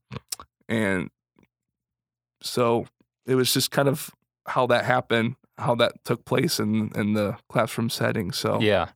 [0.68, 1.08] and
[2.42, 2.86] so
[3.26, 4.10] it was just kind of
[4.46, 8.32] how that happened, how that took place in in the classroom setting.
[8.32, 8.88] So Yeah.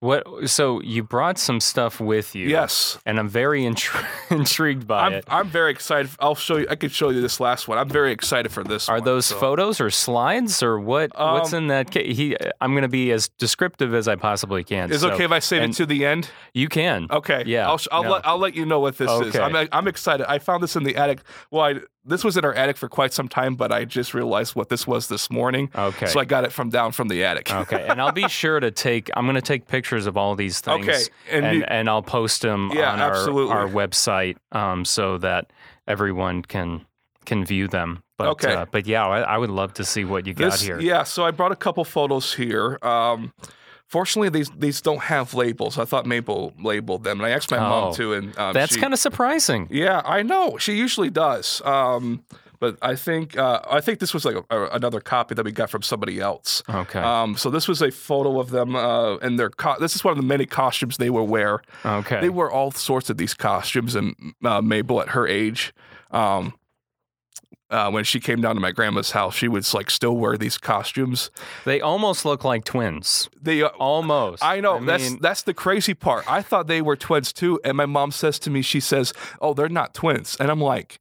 [0.00, 0.48] What?
[0.48, 2.46] So you brought some stuff with you.
[2.46, 5.24] yes, And I'm very intri- intrigued by I'm it.
[5.26, 6.08] I'm very excited.
[6.20, 6.68] I'll show you.
[6.70, 7.78] I could show you this last one.
[7.78, 8.88] I'm very excited for this.
[8.88, 9.36] Are one, those so.
[9.40, 11.10] photos or slides or what?
[11.18, 11.90] what's Um, in that?
[11.92, 14.92] Ca- he, I'm going to be as descriptive as I possibly can.
[14.92, 16.30] Is so okay if I save it to the end?
[16.54, 17.08] You can.
[17.10, 17.42] Okay.
[17.46, 18.10] Yeah, I'll I'll, no.
[18.12, 19.34] let, I'll let you know what this is.
[19.34, 19.40] Okay.
[19.40, 20.30] I'm I'm excited.
[20.30, 21.22] I found this in the attic.
[21.50, 24.56] Well, I, this was in our attic for quite some time, but I just realized
[24.56, 25.70] what this was this morning.
[25.74, 26.06] Okay.
[26.06, 27.52] So I got it from down from the attic.
[27.52, 29.10] Okay, and I'll be sure to take.
[29.14, 30.88] I'm going to take pictures of all these things.
[30.88, 33.54] Okay, and and you- and I'll post them Yeah, on our, absolutely.
[33.54, 35.52] our website, um, so that
[35.86, 36.84] everyone can
[37.24, 38.02] can view them.
[38.16, 38.52] But Okay.
[38.54, 40.80] uh, but yeah, I, I would love to see what you got This- here.
[40.80, 41.04] Yeah.
[41.04, 42.78] So I brought a couple photos here.
[42.82, 43.32] Um,
[43.88, 45.78] fortunately, these these don't have labels.
[45.78, 48.12] I thought Mabel labeled them, and I asked my Oh, mom too.
[48.14, 49.68] And um, That's kind of surprising.
[49.70, 50.58] Yeah, I know.
[50.58, 51.60] She usually does.
[51.64, 52.24] Um,
[52.60, 55.52] but I think uh, I think this was like a, a- another copy that we
[55.52, 56.62] got from somebody else.
[56.68, 56.98] Okay.
[57.00, 59.50] Um, so this was a photo of them uh, and their.
[59.50, 61.62] Co- this is one of the many costumes they will wear.
[61.84, 62.20] okay.
[62.20, 65.72] They wear all sorts of these costumes, and uh, Mabel at her age.
[66.10, 66.54] Um,
[67.70, 70.56] uh, when she came down to my grandma's house, she would like still wear these
[70.58, 71.30] costumes.
[71.64, 73.28] They almost look like twins.
[73.40, 74.42] They, uh, Almost.
[74.42, 76.24] I know that's mean, that's the crazy part.
[76.30, 79.52] I thought they were twins too, and my mom says to me, she says, "Oh,
[79.54, 80.98] they're not twins," and I'm like,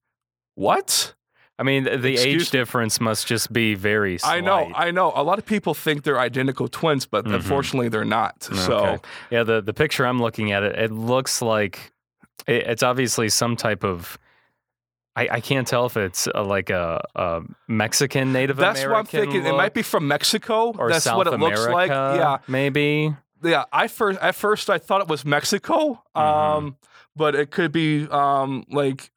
[0.56, 1.14] "What?"
[1.60, 4.20] I mean, the Excuse age difference must just be very.
[4.20, 4.38] Slight.
[4.38, 5.12] I know, I know.
[5.16, 7.34] A lot of people think they're identical twins, but Mhm.
[7.36, 8.44] unfortunately, they're not.
[8.44, 9.00] So
[9.32, 11.92] yeah, the the picture I'm looking at it, it looks like
[12.46, 14.20] it, it's obviously some type of.
[15.18, 18.92] I, I can't tell if it's uh like a, a Mexican Native that's American.
[18.94, 19.46] what I'm thinking.
[19.46, 20.74] It might be from Mexico.
[20.78, 21.90] or that's South what it looks like.
[21.90, 23.16] America, Yeah, maybe.
[23.44, 23.66] yeah.
[23.72, 26.78] I first at first I thought it was Mexico, um,
[27.16, 29.12] but it could be um, like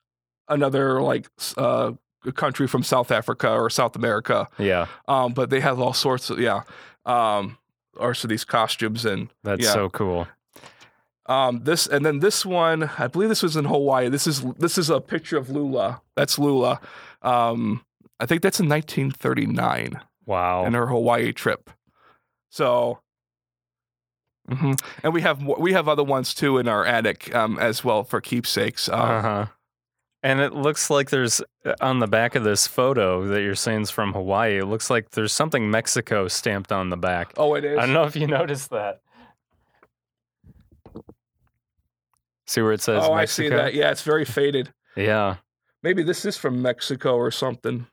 [0.49, 1.93] another like uh,
[2.35, 4.49] country from South Africa or South America.
[4.59, 6.63] Yeah, Um, but they have all sorts of yeah,
[7.07, 7.59] um,
[7.97, 9.73] or so these costumes and that's Yeah.
[9.73, 10.27] so cool.
[11.31, 12.91] Um, this and then this one.
[12.99, 14.09] I believe this was in Hawaii.
[14.09, 16.03] This is this is a picture of Lula.
[16.17, 16.81] That's Lula.
[17.23, 17.85] Um,
[18.19, 20.65] I think that's in 1939 Wow.
[20.67, 21.71] in her Hawaii trip.
[22.51, 22.99] So.
[24.51, 24.81] Mhm.
[25.05, 28.21] And we have we have other ones too in our attic um, as well for
[28.21, 28.89] keepsakes.
[28.89, 29.47] Um, Uh huh.
[30.23, 33.83] And it looks like there's uh, on the back of this photo that you're saying
[33.83, 34.59] is from Hawaii.
[34.59, 37.33] It looks like there's something Mexico stamped on the back.
[37.37, 37.79] Oh, it is.
[37.79, 39.01] I don't know if you noticed that.
[42.51, 43.21] See where it says oh, Mexico?
[43.21, 43.75] I see that.
[43.75, 44.73] Yeah, it's very faded.
[44.97, 45.37] Yeah,
[45.85, 47.87] Maybe this is from Mexico or something.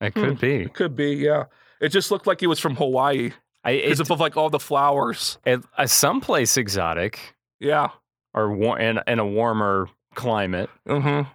[0.00, 0.20] it Hmm.
[0.24, 0.54] could be.
[0.62, 1.14] It could be.
[1.14, 1.44] Yeah.
[1.80, 3.32] It just looked like it was from Hawaii
[3.64, 5.38] because it's of like all the flowers.
[5.44, 7.88] it, uh, someplace exotic Yeah.
[8.32, 10.70] or war- in, in a warmer climate.
[10.88, 11.28] Mm-hmm.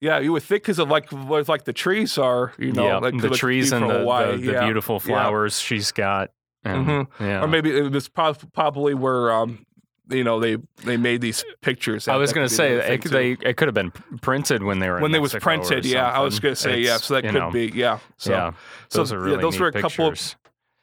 [0.00, 2.98] Yeah, you would think because of like what like the trees are, you know, yeah,
[2.98, 4.64] like the trees and the, Hawaii, the, the yeah.
[4.64, 6.30] beautiful flowers she's got.
[6.64, 7.06] And, Mhm.
[7.20, 7.42] Yeah.
[7.42, 9.64] Or maybe it was probably where um,
[10.08, 12.08] you know, they they made these pictures.
[12.08, 13.90] I was going to say it, they it could have been
[14.20, 15.84] printed when they were in when they was printed.
[15.84, 16.96] Yeah, I was going to say yeah.
[16.96, 17.98] So that could know, be yeah.
[18.16, 18.52] So yeah,
[18.88, 20.36] so, those are yeah, really those neat were a couple of pictures.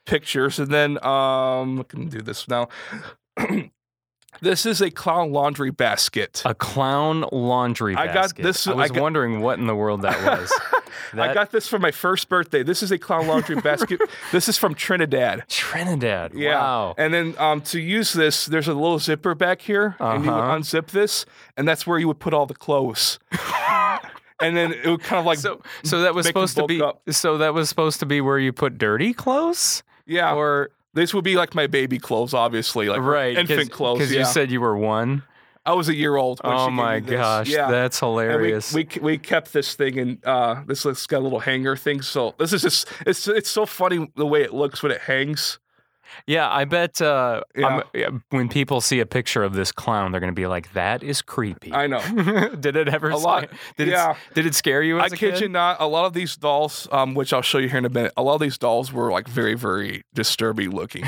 [0.06, 2.70] pictures, and then um, I can do this now.
[4.42, 6.42] this is a clown laundry basket.
[6.46, 10.02] A clown laundry I got this- I I was got- wondering what in the world
[10.04, 10.52] that was.
[11.14, 12.64] I got this for my first birthday.
[12.64, 14.02] This is a clown laundry basket.
[14.32, 15.44] This is from Trinidad.
[15.48, 16.34] Trinidad.
[16.34, 16.56] Yeah.
[16.60, 16.96] Wow.
[16.98, 20.38] And then um, to use this, there's a little zipper back here, and you would
[20.40, 20.58] Uh-huh.
[20.58, 21.26] unzip this,
[21.58, 23.20] and that's where you would put all the clothes.
[24.42, 26.82] and then it would kind of like, So, so that was supposed to be.
[26.82, 27.02] up.
[27.10, 31.24] So that was supposed to be where you put dirty clothes, yeah, or this would
[31.24, 34.00] be like my baby clothes, obviously, like right infant clothes.
[34.00, 34.20] Because yeah.
[34.22, 35.24] you said you were one.
[35.68, 36.40] I was a year old.
[36.44, 37.10] When she Oh my this.
[37.12, 37.72] gosh, Yeah.
[37.72, 38.74] that's And we, hilarious.
[38.74, 42.02] we we kept this thing and uh this has got a little hanger thing.
[42.02, 45.58] So this is just it's it's so funny the way it looks when it hangs.
[46.28, 47.82] Yeah, I bet uh, Yeah.
[48.30, 51.22] When people see a picture of this clown, they're going to be like, "That is
[51.22, 52.00] creepy." I know.
[52.60, 53.10] did it ever?
[53.10, 54.12] A lot- sca- Did yeah.
[54.12, 55.42] It, did it scare you I kid kid?
[55.42, 55.78] you not.
[55.80, 58.24] A lot of these dolls, um, which I'll show you here in a minute, a
[58.24, 61.06] lot of these dolls were like very, very disturbing looking.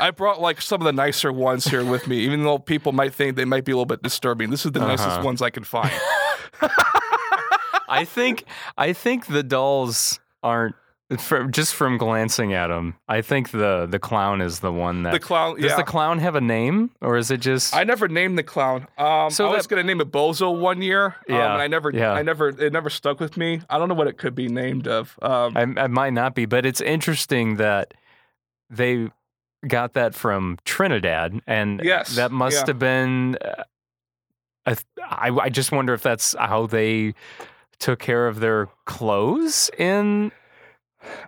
[0.00, 3.14] I brought like some of the nicer ones here with me, even though people might
[3.14, 4.50] think they might be a little bit disturbing.
[4.50, 5.22] This is the nicest Uh-huh.
[5.24, 5.92] ones I can find.
[7.88, 8.44] I think
[8.76, 10.74] I think the dolls aren't
[11.18, 12.94] from just from glancing at them.
[13.08, 15.76] I think the the clown is the one that The clown, does yeah.
[15.76, 18.86] the clown have a name or is it just I never named the clown.
[18.96, 21.06] Um, So I was gonna name it Bozo one year.
[21.06, 22.12] um, Yeah, and I never, yeah.
[22.12, 23.60] I never, it never stuck with me.
[23.68, 25.18] I don't know what it could be named of.
[25.20, 27.94] Um, I, I might not be, but it's interesting that
[28.70, 29.10] they
[29.68, 32.64] got that from Trinidad, and Yes, that must yeah.
[32.66, 33.36] have been.
[33.40, 33.64] Uh,
[34.66, 37.14] a I, I just wonder if that's how they
[37.78, 40.32] took care of their clothes in,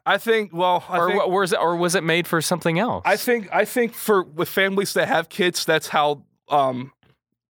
[0.05, 0.53] I think.
[0.53, 3.03] Well, I or think, wa- was it, or was it made for something else?
[3.07, 6.93] I think I think for with families that have kids, that's how um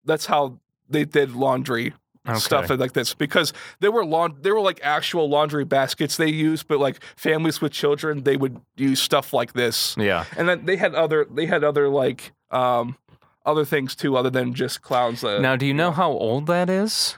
[0.05, 0.59] that's how
[0.89, 1.93] they did laundry
[2.27, 2.39] Okay.
[2.39, 4.03] stuff like this because there were
[4.41, 8.59] there were like actual laundry baskets they used, but like families with children they would
[8.77, 9.95] use stuff like this.
[9.95, 10.25] Yeah.
[10.35, 12.97] And then they had other they had other like um
[13.45, 15.23] other things too other than just clowns.
[15.23, 17.15] Uh, Now, do you know how old that is?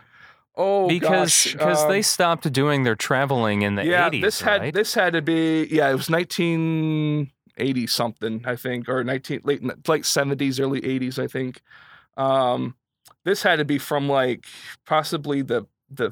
[0.58, 4.62] Oh because because they um, stopped doing their traveling in the yeah 80s, this had
[4.62, 4.74] right?
[4.74, 10.04] this had to be yeah it was 1980 something I think or 19 late late
[10.04, 11.62] 70s early 80s I think
[12.18, 12.76] um
[13.24, 14.46] this had to be from like
[14.86, 16.10] possibly the the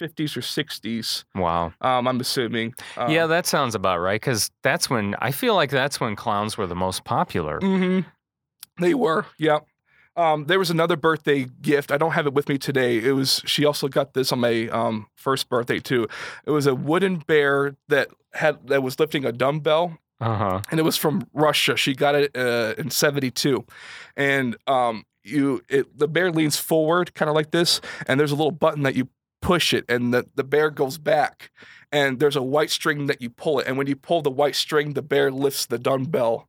[0.00, 1.72] 50s or 60s wow.
[1.80, 4.20] um I'm assuming um, yeah, that sounds about right.
[4.20, 7.58] Because that's when I feel like that's when clowns were the most popular.
[7.60, 8.00] hmm
[8.80, 9.58] They were, yeah.
[10.18, 11.92] Um, there was another birthday gift.
[11.92, 12.98] I don't have it with me today.
[12.98, 16.08] It was she also got this on my um, first birthday too.
[16.44, 20.60] It was a wooden bear that had that was lifting a dumbbell, Uh huh.
[20.70, 21.76] and it was from Russia.
[21.76, 23.64] She got it uh, in '72,
[24.16, 28.36] and um, you it the bear leans forward, kind of like this, and there's a
[28.36, 29.08] little button that you
[29.40, 31.52] push it, and the the bear goes back,
[31.92, 34.56] and there's a white string that you pull it, and when you pull the white
[34.56, 36.48] string, the bear lifts the dumbbell.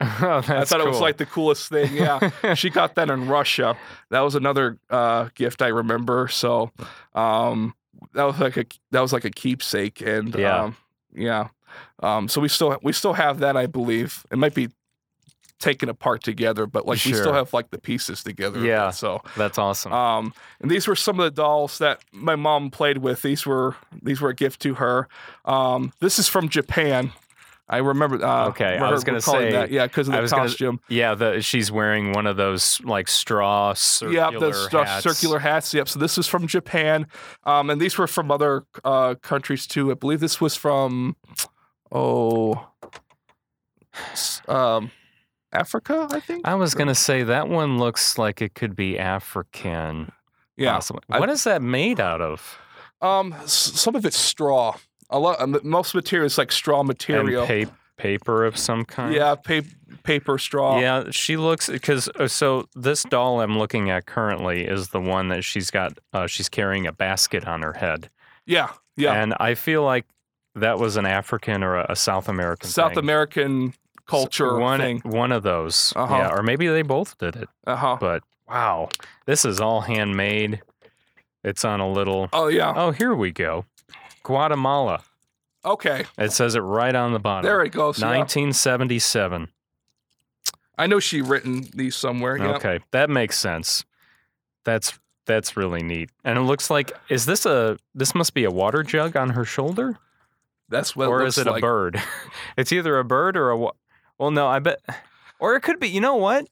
[0.22, 1.94] oh, I thought it was like the coolest thing.
[1.94, 3.76] Yeah, she got that in Russia.
[4.10, 6.28] That was another uh, gift I remember.
[6.28, 6.70] So
[7.14, 7.74] um,
[8.14, 10.62] that was like a that was like a keepsake, and Yeah.
[10.62, 10.76] um,
[11.14, 11.48] yeah.
[12.02, 14.24] Um, so we still we still have that, I believe.
[14.30, 14.68] It might be
[15.58, 18.60] taken apart together, but like we still have like the pieces together.
[18.60, 18.88] Yeah.
[18.88, 18.92] it.
[18.94, 19.92] So that's awesome.
[19.92, 23.20] um, and these were some of the dolls that my mom played with.
[23.22, 25.08] These were these were a gift to her.
[25.44, 27.12] Um, this is from Japan.
[27.72, 28.22] I remember.
[28.24, 29.70] Uh, Okay, I was gonna say- that.
[29.70, 30.80] yeah, because of I the was gonna- costume.
[30.88, 35.04] yeah, the she's wearing one of those like straw circular Yeah, the stu- hats.
[35.04, 35.72] circular hats.
[35.72, 35.88] Yep.
[35.88, 37.06] So this is from Japan,
[37.44, 39.90] um, and these were from other uh, countries too.
[39.92, 41.14] I believe this was from
[41.92, 42.66] oh,
[44.48, 44.90] um,
[45.52, 46.08] Africa.
[46.10, 46.46] I think.
[46.46, 50.10] I was gonna say that one looks like it could be African.
[50.56, 50.72] yeah.
[50.74, 51.02] possibly.
[51.08, 52.58] I- What is that made out of?
[53.00, 54.74] Um, some of it's straw.
[55.10, 55.40] A lot.
[55.40, 57.44] um, Most material is like straw material.
[57.44, 59.14] And pa- paper of some kind.
[59.14, 59.60] yeah, pa-
[60.04, 60.78] paper straw.
[60.80, 65.44] Yeah, she looks because so this doll I'm looking at currently is the one that
[65.44, 65.98] she's got.
[66.12, 68.08] Uh, she's carrying a basket on her head,
[68.46, 68.70] Yeah.
[68.96, 69.14] Yeah.
[69.22, 70.06] and I feel like
[70.54, 72.68] that was an African or a, South American.
[72.68, 72.98] South thing.
[72.98, 73.74] American
[74.06, 75.00] culture one thing.
[75.04, 75.92] one of those.
[75.96, 76.14] Uh-huh.
[76.14, 77.48] Yeah, or maybe they both did it.
[77.66, 77.96] Uh huh.
[78.00, 78.88] But wow,
[79.26, 80.60] this is all handmade.
[81.44, 82.28] It's on a little.
[82.32, 82.72] Oh yeah.
[82.76, 83.64] Oh, here we go.
[84.22, 85.02] Guatemala.
[85.64, 86.04] Okay.
[86.18, 87.44] It says it right on the bottom.
[87.44, 87.98] There it goes.
[88.00, 88.08] yeah.
[88.08, 89.48] 1977.
[90.78, 92.38] I know she written these somewhere.
[92.38, 92.54] Yeah.
[92.56, 93.84] Okay, that makes sense.
[94.64, 96.10] That's that's really neat.
[96.24, 99.44] And it looks like is this a this must be a water jug on her
[99.44, 99.98] shoulder
[100.70, 101.08] That's what.
[101.08, 102.00] or is it a bird?
[102.56, 103.72] it's either a bird or a wa-
[104.18, 104.80] Well, no, I bet
[105.38, 106.48] or it could be, you know what?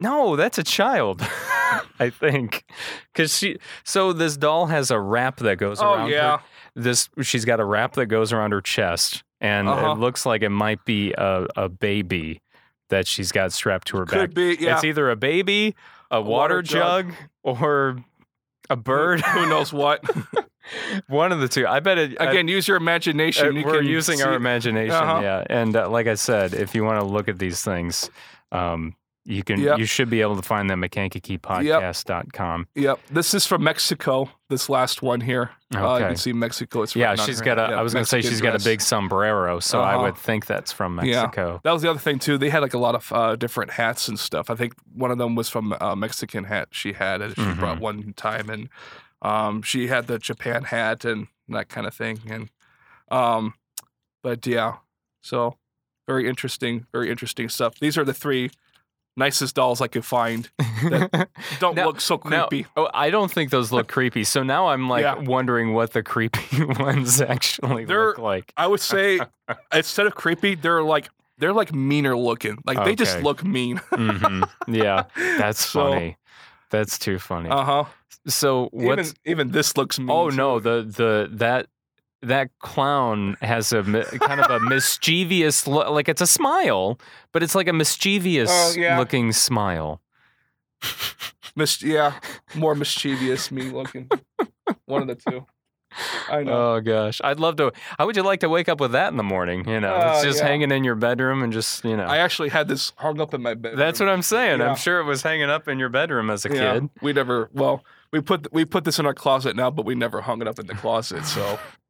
[0.00, 1.20] No, that's a child.
[2.00, 2.64] I think
[3.14, 6.38] cuz she so this doll has a wrap that goes Oh around yeah.
[6.38, 6.42] her.
[6.74, 9.92] This she's got a wrap that goes around her chest and Uh-huh.
[9.92, 12.40] it looks like it might be a, a baby
[12.88, 14.32] that she's got strapped to her back.
[14.34, 14.56] Be.
[14.58, 14.74] Yeah.
[14.74, 15.74] It's either a baby,
[16.10, 17.14] a, water, water jug, jug.
[17.42, 17.96] or
[18.70, 19.20] a bird.
[19.20, 20.04] Who knows what?
[21.08, 21.66] One of the two.
[21.66, 22.20] I bet it.
[22.20, 23.46] I- Again, use your imagination.
[23.48, 25.20] uh, you we're using our imagination, Uh-huh.
[25.22, 25.44] yeah.
[25.50, 28.10] And uh, like I said, if you want to look at these things,
[28.52, 29.78] um, You can Yep.
[29.78, 32.66] you should be able to find them at kankakeepodcast.com.
[32.74, 32.98] Yep.
[33.10, 34.30] This is from Mexico.
[34.48, 35.50] This last one here.
[35.74, 36.82] Uh, you can see Mexico.
[36.82, 37.70] It's Yeah, she's her- got a.
[37.72, 40.02] yeah, I was going to say she's got a big sombrero, so I Uh-huh.
[40.04, 41.22] would think that's from Yeah.
[41.22, 41.60] Mexico.
[41.62, 42.36] That was the other thing too.
[42.36, 44.50] They had like a lot of uh, different hats and stuff.
[44.50, 47.58] I think one of them was from a Mexican hat she had, and she Mhm.
[47.58, 48.68] brought one time, and
[49.22, 52.20] um, she had the Japan hat and that kind of thing.
[52.28, 52.50] And
[53.10, 53.54] um,
[54.22, 54.78] but yeah,
[55.22, 55.56] so
[56.08, 57.78] very interesting, very interesting stuff.
[57.78, 58.50] These are the three
[59.16, 60.48] nicest dolls I could find.
[61.60, 62.66] Don't Now- look so now- creepy.
[62.76, 64.24] oh, I don't think those look creepy.
[64.24, 65.14] So now I'm like Yeah.
[65.16, 68.52] wondering what the creepy ones actually They're- look like.
[68.56, 69.20] I would say
[69.72, 72.58] instead of creepy, they're like they're like meaner looking.
[72.64, 73.78] Like they just look mean.
[73.90, 76.16] hmm Yeah, that's So- funny.
[76.70, 77.50] That's too funny.
[77.50, 77.84] Uh huh.
[78.28, 78.98] so what?
[78.98, 80.08] Even even this looks mean.
[80.10, 81.66] oh no, the the that
[82.22, 85.90] that clown has a kind of a mischievous look.
[85.90, 86.98] Like it's a smile,
[87.32, 88.98] but it's like a mischievous Oh, yeah.
[88.98, 90.00] looking smile.
[91.54, 92.14] Mis- yeah,
[92.54, 94.08] more mischievous, me looking.
[94.86, 95.46] One of the two.
[96.30, 96.76] I know.
[96.76, 97.70] Oh gosh, I'd love to.
[97.98, 99.68] How would you like to wake up with that in the morning?
[99.68, 100.46] You know, it's Uh, just yeah.
[100.48, 102.04] hanging in your bedroom and just you know.
[102.04, 103.76] I actually had this hung up in my bed.
[103.76, 104.60] That's what I'm saying.
[104.60, 104.70] Yeah.
[104.70, 106.88] I'm sure it was hanging up in your bedroom as a yeah, kid.
[107.02, 107.50] we never.
[107.52, 110.48] Well, we put we put this in our closet now, but we never hung it
[110.48, 111.26] up in the closet.
[111.26, 111.58] So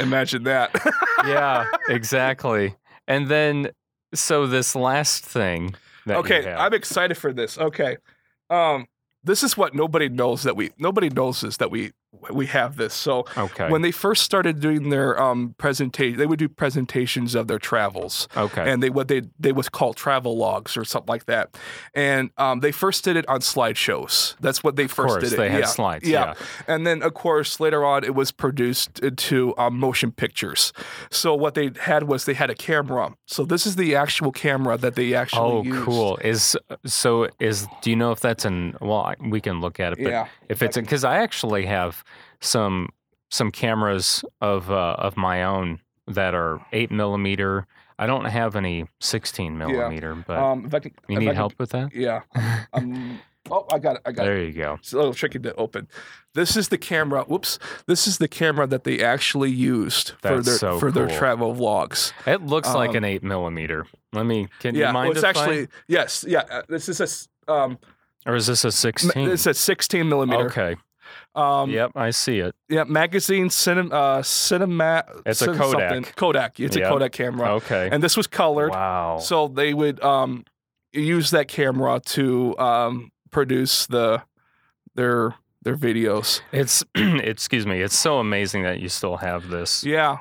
[0.00, 0.70] imagine that.
[1.26, 2.74] yeah, exactly.
[3.08, 3.70] And then,
[4.14, 5.74] so this last thing
[6.14, 7.58] okay, I'm excited for this.
[7.58, 7.96] Okay,
[8.50, 8.86] um,
[9.24, 11.92] this is what nobody knows that we nobody knows this that we
[12.30, 12.94] we have this.
[12.94, 17.46] So okay, when they first started doing their um presentation, they would do presentations of
[17.48, 18.28] their travels.
[18.36, 21.56] okay, and they what they they was called travel logs or something like that.
[21.94, 24.36] And um, they first did it on slideshows.
[24.40, 25.36] That's what they of first course did it.
[25.36, 25.66] they had yeah.
[25.66, 26.08] slides.
[26.08, 26.26] Yeah.
[26.26, 26.34] Yeah.
[26.66, 30.72] And then of course later on it was produced into um, motion pictures.
[31.10, 33.14] So what they had was they had a camera.
[33.26, 35.84] So this is the actual camera that they actually Oh, used.
[35.84, 36.16] cool.
[36.22, 39.98] Is so is do you know if that's an well we can look at it
[40.02, 40.26] but Yeah.
[40.48, 42.04] if it's because I actually have
[42.40, 42.88] some
[43.30, 47.66] some cameras of uh, of my own that are eight millimeter.
[47.98, 51.54] I don't have any sixteen millimeter, but Um, if I can, you need can- help
[51.58, 51.94] with that.
[51.94, 52.20] Yeah.
[52.72, 53.18] Um,
[53.50, 54.02] oh, I got it.
[54.04, 54.26] I got it.
[54.26, 54.74] There you go.
[54.74, 55.88] It's a little tricky to open.
[56.34, 57.22] This is the camera.
[57.24, 57.58] Whoops.
[57.86, 62.12] This is the camera that they actually used for their so for their travel vlogs.
[62.26, 63.86] It looks like Um, an eight millimeter.
[64.12, 64.48] Let me.
[64.60, 66.42] Can yeah, you mind well, it's if I- actually yes, yeah.
[66.50, 67.00] uh, This is
[67.48, 67.78] a um,
[68.26, 69.30] or is this a m- sixteen?
[69.30, 70.46] it's a 16 millimeter.
[70.46, 70.76] Okay.
[71.36, 72.54] Um, yep, I see it.
[72.68, 75.04] yeah, magazine cinema, uh, cinema.
[75.26, 75.90] It's a Kodak.
[75.90, 76.02] something.
[76.16, 76.58] Kodak.
[76.60, 76.86] It's Yep.
[76.86, 77.88] a Kodak camera, Okay.
[77.92, 78.70] and this was colored.
[78.70, 79.18] wow.
[79.18, 80.44] So they would um
[80.92, 84.22] use that camera to um produce the
[84.94, 86.40] their their videos.
[86.52, 87.82] It's excuse me.
[87.82, 89.84] It's so amazing that you still have this.
[89.84, 90.18] Yeah.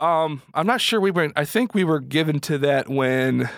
[0.00, 1.30] Um, I'm not sure we were.
[1.36, 3.50] I think we were given to that when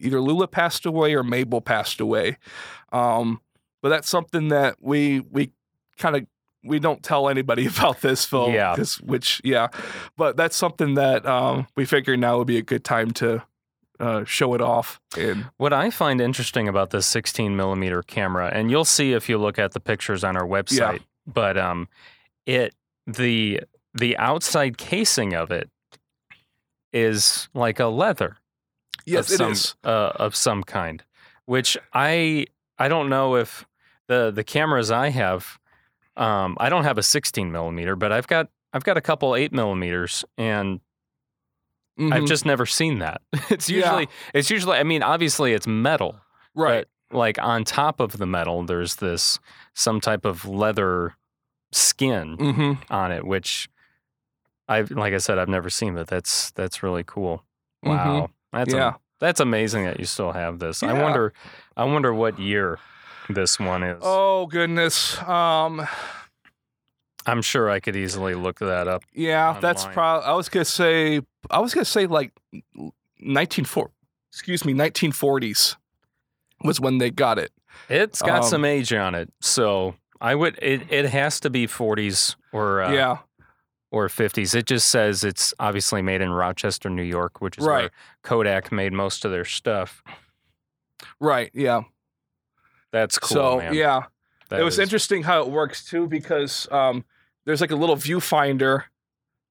[0.00, 2.38] either Lula passed away or Mabel passed away.
[2.92, 3.40] Um,
[3.82, 5.50] but that's something that we we
[5.98, 6.26] kind of
[6.64, 8.52] we don't tell anybody about this film.
[8.52, 8.76] Yeah.
[9.02, 9.68] which yeah,
[10.16, 13.42] but that's something that um, we figured now would be a good time to
[14.00, 15.00] uh, show it off.
[15.16, 19.38] And What I find interesting about this 16 millimeter camera, and you'll see if you
[19.38, 21.88] look at the pictures on our website, but um,
[22.46, 22.74] it
[23.06, 23.60] the
[23.94, 25.70] the outside casing of it
[26.92, 28.36] is like a leather.
[29.04, 29.74] yes, of it some, is.
[29.84, 31.02] uh, of some kind,
[31.46, 32.46] which I
[32.78, 33.66] I don't know if
[34.06, 35.57] the the cameras I have,
[36.18, 39.52] um, I don't have a 16 millimeter, but I've got I've got a couple eight
[39.52, 40.80] millimeters, and
[41.98, 42.28] I've Mhm.
[42.28, 43.22] just never seen that.
[43.50, 43.78] It's Yeah.
[43.78, 46.20] usually it's usually I mean obviously it's metal,
[46.54, 46.86] right.
[47.10, 49.38] but like on top of the metal there's this
[49.74, 51.14] some type of leather
[51.72, 53.68] skin hmm on it, which
[54.68, 57.42] I've like I said I've never seen, but that's that's really cool.
[57.84, 57.88] Mhm.
[57.90, 58.88] Wow, that's Yeah.
[58.88, 60.82] am- that's amazing that you still have this.
[60.84, 61.32] I wonder,
[61.76, 62.78] I wonder what year
[63.28, 63.98] this one is.
[64.02, 65.20] Oh goodness.
[65.22, 65.86] Um.
[67.26, 69.02] I'm sure I could easily look that up.
[69.12, 69.94] Yeah, that's online.
[69.94, 70.26] probably.
[70.28, 71.20] I was gonna say.
[71.50, 72.32] I was gonna say like
[73.20, 73.90] nineteen four.
[74.32, 75.76] Excuse me, nineteen forties
[76.64, 77.52] was when they got it.
[77.88, 80.58] It's got Um, some age on it, so I would.
[80.62, 83.18] It it has to be 40s or uh, yeah,
[83.90, 84.54] or 50s.
[84.54, 87.90] It just says it's obviously made in Rochester, New York, which is where
[88.22, 90.02] Kodak made most of their stuff.
[91.20, 91.50] right.
[91.54, 91.82] Yeah.
[92.92, 93.74] That's cool, so man.
[93.74, 94.02] yeah,
[94.48, 97.04] That it was is- interesting how it works too because um,
[97.44, 98.84] there's like a little viewfinder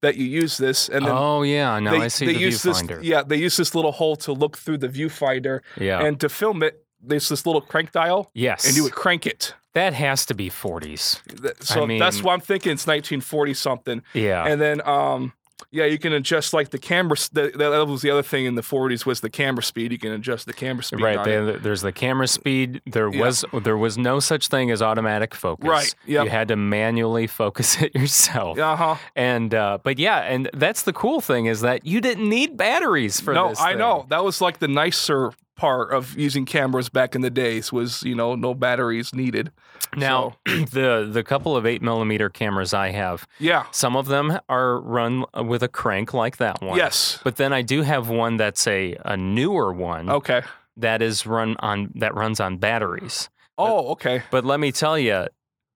[0.02, 2.62] that you use this, and then oh yeah, now they, I see they the use
[2.64, 2.98] viewfinder.
[2.98, 3.04] this.
[3.04, 6.00] Yeah, they use this little hole to look through the viewfinder, yeah.
[6.04, 8.64] and to film it, there's this little crank dial, yes.
[8.66, 9.54] and you would crank it.
[9.74, 11.22] that has to be 40s.
[11.42, 14.02] Th- So that's mean- that's why I'm thinking it's 1940 something.
[14.14, 14.44] Yeah.
[14.46, 15.32] And then um
[15.70, 17.16] Yeah, you can adjust like the camera.
[17.32, 19.92] The, that was the other thing in the 40s was the camera speed.
[19.92, 21.02] You can adjust the camera speed.
[21.02, 21.22] Right.
[21.24, 22.80] They, there's the camera speed.
[22.86, 23.20] There Yeah.
[23.26, 25.68] was there was no such thing as automatic focus.
[25.68, 26.24] Right, yep.
[26.24, 28.58] You had to manually focus it yourself.
[28.58, 28.96] Uh huh.
[29.16, 33.20] And uh, but yeah, and that's the cool thing is that you didn't need batteries
[33.20, 33.58] for this.
[33.58, 33.64] No.
[33.66, 37.70] I know that was like the nicer part of using cameras back in the days
[37.70, 39.50] was you know no batteries needed.
[39.96, 43.64] Now the the couple of eight millimeter cameras I have, Yeah.
[43.72, 46.76] some of them are run with a crank like that one.
[46.78, 47.18] Yes.
[47.24, 50.42] But then I do have one that's a, a newer one Okay.
[50.78, 53.28] that is run on that runs on batteries.
[53.58, 54.22] Oh, okay.
[54.30, 55.26] But let me tell you,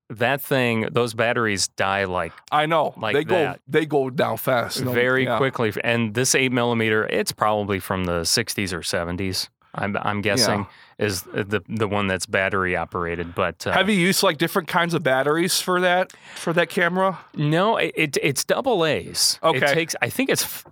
[0.08, 2.94] that thing, those batteries die like I know.
[2.96, 3.56] Like they that.
[3.56, 4.84] go they go down fast.
[4.84, 5.38] No- very yeah.
[5.38, 5.72] quickly.
[5.82, 9.48] And this eight millimeter, it's probably from the 60s or 70s.
[9.74, 10.66] I'm I'm guessing
[10.98, 13.34] is the the one that's battery operated.
[13.34, 17.18] But uh, Have you used like different kinds of batteries for that for that camera?
[17.34, 19.38] no, it, it it's double A's.
[19.42, 19.74] It Okay.
[19.74, 19.96] takes.
[20.02, 20.64] I think it's.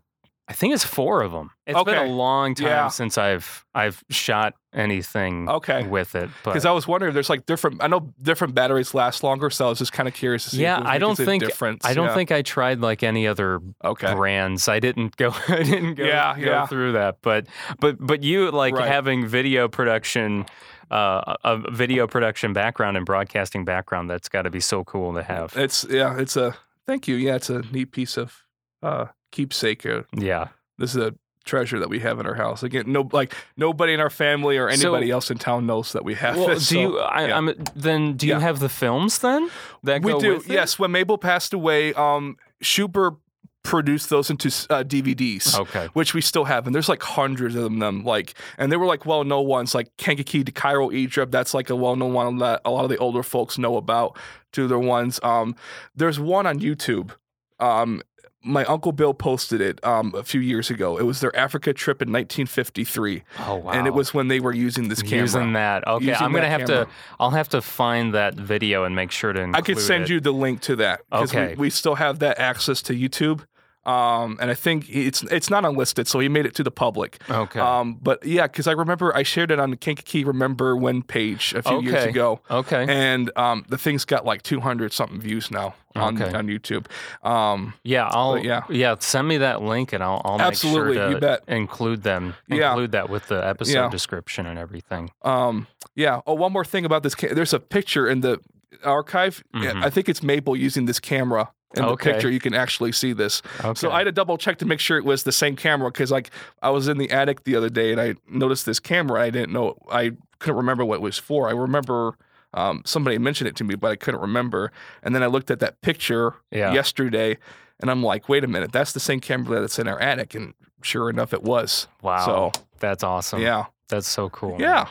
[0.51, 1.53] I think it's four of them.
[1.64, 2.88] It's been a long time Yeah.
[2.88, 5.84] since I've I've shot anything Okay.
[5.86, 6.28] with it.
[6.44, 7.80] Because I was wondering, if there's like different.
[7.84, 10.62] I know different batteries last longer, so I was just kind of curious to see.
[10.62, 11.84] Yeah, I don't think- difference.
[11.86, 12.14] I don't Yeah.
[12.14, 14.12] think I tried like any other Okay.
[14.12, 14.66] brands.
[14.68, 15.30] I didn't go.
[15.48, 16.66] I didn't go, Yeah, go yeah.
[16.66, 17.18] through that.
[17.22, 17.46] But
[17.78, 18.88] but but you like Right.
[18.88, 20.46] having video production,
[20.90, 24.11] uh, a video production background and broadcasting background.
[24.11, 25.57] That's got to be so cool to have.
[25.57, 26.18] It's yeah.
[26.18, 26.57] It's a
[26.88, 27.14] thank you.
[27.14, 28.42] Yeah, it's a neat piece of
[28.82, 29.85] uh, keepsake.
[30.16, 30.49] Yeah.
[30.78, 31.14] this is a
[31.45, 32.62] treasure that we have in our house.
[32.62, 36.05] Again, no like nobody in our family or So- anybody else in town knows that
[36.05, 36.68] we have Well, this.
[36.68, 36.99] do so, you?
[36.99, 37.37] I, yeah.
[37.39, 38.16] I'm then.
[38.16, 38.41] Do you Yeah.
[38.41, 39.51] have the films then?
[39.83, 40.43] That we do.
[40.47, 43.14] Yes, when Mabel passed away, um, Schubert
[43.62, 45.59] produced those into uh, DVDs.
[45.59, 45.89] Okay.
[45.93, 48.05] Which we still have, and there's like hundreds of them.
[48.05, 51.31] Like, and they were like well-known ones, like Kankakee to Cairo, Egypt.
[51.33, 54.16] That's like a well-known one that a lot of the older folks know about.
[54.53, 55.20] Two other ones.
[55.22, 55.57] Um,
[55.95, 57.11] there's one on YouTube.
[57.59, 58.01] Um,
[58.43, 60.97] my uncle Bill posted it um, a few years ago.
[60.99, 63.72] It was their Africa trip in 1953, Oh wow.
[63.72, 65.18] and it was when they were using this camera.
[65.20, 65.86] using that.
[65.86, 66.84] Okay, Using I'm gonna have camera.
[66.86, 66.91] to.
[67.18, 69.41] I'll have to find that video and make sure to.
[69.41, 70.11] Include I could send it.
[70.11, 71.03] you the link to that.
[71.12, 71.49] Okay.
[71.51, 73.45] We, we still have that access to YouTube.
[73.91, 77.18] Um, and I think it's it's not unlisted, so he made it to the public.
[77.28, 77.61] Okay.
[77.61, 81.55] Um, but yeah, because I remember I shared it on the Kankakee Remember When page
[81.55, 82.86] a few years ago, okay.
[82.88, 86.36] and um, the thing's got like 200 something views now on Okay.
[86.36, 86.86] on YouTube.
[87.26, 88.62] Um, Yeah, I'll yeah.
[88.68, 88.95] yeah.
[89.01, 91.43] Send me that link and I'll I'll make Absolutely, sure you bet.
[91.49, 92.34] include them.
[92.49, 92.70] Yeah.
[92.70, 93.88] Include that with the episode Yeah.
[93.91, 95.11] description and everything.
[95.22, 95.66] um,
[95.97, 96.20] yeah.
[96.26, 97.14] Oh, one more thing about this.
[97.16, 98.38] There's a picture in the
[98.84, 99.43] archive.
[99.55, 99.84] Mhm.
[99.84, 101.51] I think it's Mabel using this camera.
[101.77, 102.12] In the Okay.
[102.12, 103.43] picture, you can actually see this.
[103.61, 103.79] Okay.
[103.79, 106.11] So I had to double check to make sure it was the same camera because,
[106.11, 106.31] like,
[106.62, 109.23] I was in the attic the other day and I noticed this camera.
[109.23, 109.77] I didn't know.
[109.91, 111.49] I couldn't remember what it was for.
[111.49, 112.16] I remember
[112.55, 114.73] um, somebody mentioned it to me, but I couldn't remember.
[115.05, 116.73] And then I looked at that picture Yeah.
[116.73, 117.39] yesterday,
[117.79, 120.35] and I'm like, wait a minute, that's the same camera that's in our attic.
[120.35, 121.87] And sure enough, it was.
[122.03, 122.27] wow.
[122.27, 123.41] So That's awesome.
[123.43, 124.53] yeah, That's so cool.
[124.59, 124.61] man.
[124.61, 124.87] yeah.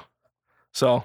[0.72, 1.04] So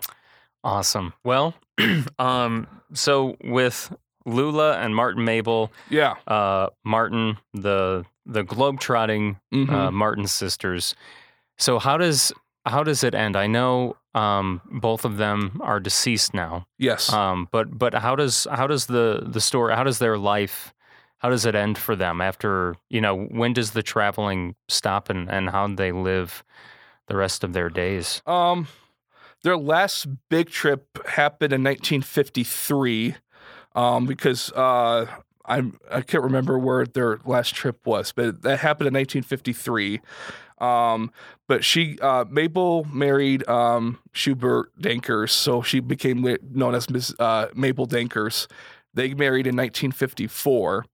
[0.62, 1.14] Awesome.
[1.24, 1.54] Well,
[2.20, 3.92] um, so with
[4.26, 9.70] Lula and Martin Mabel, yeah, uh, Martin, the the globetrotting Mhm.
[9.70, 10.94] uh, Martin sisters.
[11.58, 12.32] So how does
[12.66, 13.36] how does it end?
[13.36, 16.66] I know um, both of them are deceased now.
[16.78, 17.12] yes.
[17.12, 20.72] Um, but but how does how does the the story how does their life
[21.18, 25.28] how does it end for them after you know when does the traveling stop and
[25.30, 26.44] and how do they live
[27.08, 28.22] the rest of their days?
[28.26, 28.68] Um,
[29.42, 33.16] their last big trip happened in 1953,
[33.74, 35.06] um, because uh,
[35.46, 40.00] I I can't remember where their last trip was, but that happened in 1953.
[40.58, 41.10] Um,
[41.48, 47.48] but she uh, Mabel married um, Schubert Dankers, so she became known as Miss uh,
[47.54, 48.46] Mabel Dankers.
[48.94, 50.86] They married in 1954,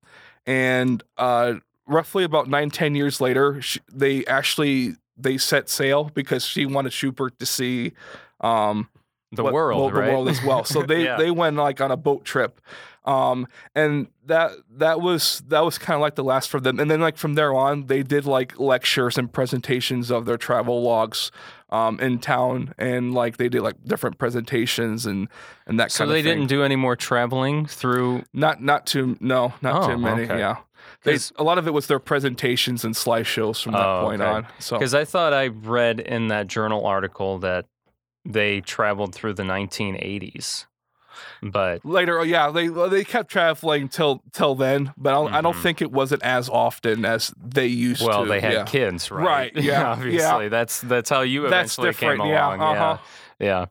[0.46, 1.54] and uh,
[1.86, 6.92] roughly about nine ten years later, sh they actually they set sail because she wanted
[6.92, 7.92] Schubert to see
[8.40, 8.88] um,
[9.32, 10.06] The what- world, well, right?
[10.06, 10.64] the world as well.
[10.64, 11.16] So they Yeah.
[11.16, 12.60] they went like on a boat trip,
[13.04, 16.80] um, and that that was that was kind of like the last for them.
[16.80, 20.82] And then like from there on, they did like lectures and presentations of their travel
[20.82, 21.30] logs
[21.70, 25.28] um, in town, and like they did like different presentations and
[25.66, 26.38] and that so kind of they thing.
[26.38, 28.24] didn't do any more traveling through.
[28.32, 30.38] Not not too no not Oh, too many okay.
[30.38, 30.56] yeah.
[31.04, 34.30] They, a lot of it was their presentations and slideshows from that Oh, point okay.
[34.30, 34.46] on.
[34.58, 37.66] So Because I thought I read in that journal article that
[38.24, 40.66] they traveled through the 1980s,
[41.42, 45.40] but later, oh yeah, they they kept traveling till till then, but I don't, I
[45.40, 45.62] don't Mhm.
[45.62, 48.18] think it wasn't as often as they used well, to.
[48.20, 48.64] Well, they had yeah.
[48.64, 49.24] kids, right?
[49.54, 50.48] Right, yeah, obviously.
[50.48, 52.98] That's that's how you That's eventually came different, yeah, uh-huh.
[53.38, 53.66] Yeah,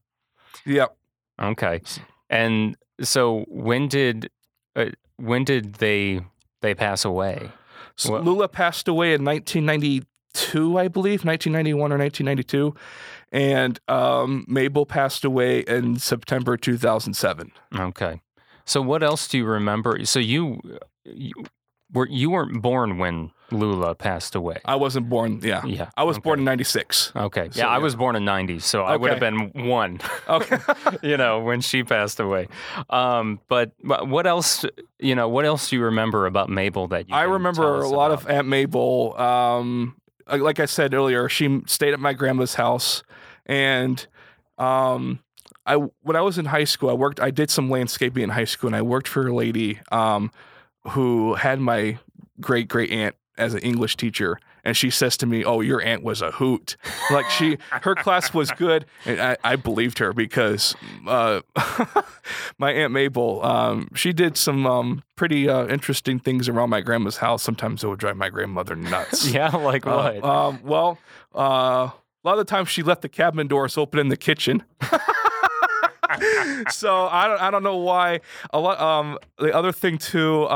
[0.65, 0.95] Yep.
[1.41, 1.81] Okay.
[2.29, 4.29] And so when did
[4.75, 4.85] uh,
[5.17, 6.21] when did they
[6.61, 7.51] they pass away?
[7.95, 10.05] So Well- Lula passed away in 1992,
[10.77, 12.75] I believe, 1991 or 1992,
[13.31, 17.51] and um, Mabel passed away in September 2007.
[17.77, 18.21] Okay.
[18.65, 20.05] So what else do you remember?
[20.05, 20.59] So you,
[21.05, 21.33] you
[21.91, 24.57] were you weren't born when Lula passed away.
[24.63, 25.39] I wasn't born.
[25.41, 25.89] Yeah, Yeah.
[25.97, 26.23] I was okay.
[26.23, 27.13] born in '96.
[27.15, 27.49] Okay.
[27.51, 30.59] So, yeah, I was born in 90, so I would have been one, Okay.
[31.01, 32.47] you know, when she passed away.
[32.91, 34.65] Um, but but what else,
[34.99, 38.11] you know, what else do you remember about Mabel that you I remember a lot
[38.11, 38.23] about?
[38.25, 39.19] of Aunt Mabel.
[39.19, 39.95] Um,
[40.29, 43.03] like- like I said earlier, she stayed at my grandma's house,
[43.45, 44.05] and
[44.57, 45.19] um,
[45.65, 47.19] I when I was in high school, I worked.
[47.19, 50.31] I did some landscaping in high school, and I worked for a lady um,
[50.89, 51.97] who had my
[52.41, 54.39] great great aunt as an English teacher.
[54.63, 56.75] And she says to me, "Oh, your aunt was a hoot.
[57.11, 60.75] Like she, her class was good." And I, I believed her because
[61.07, 61.41] uh,
[62.57, 67.17] my aunt Mabel, um, she did some um, pretty uh, interesting things around my grandma's
[67.17, 67.41] house.
[67.43, 69.29] Sometimes it would drive my grandmother nuts.
[69.33, 70.23] Yeah, like Uh, what?
[70.25, 70.97] um, well,
[71.35, 71.93] uh, a
[72.23, 74.63] lot of the times she left the cabin doors open in the kitchen.
[76.69, 78.21] so I don't, I don't know why.
[78.51, 78.79] A lot.
[78.79, 80.47] Um, the other thing too.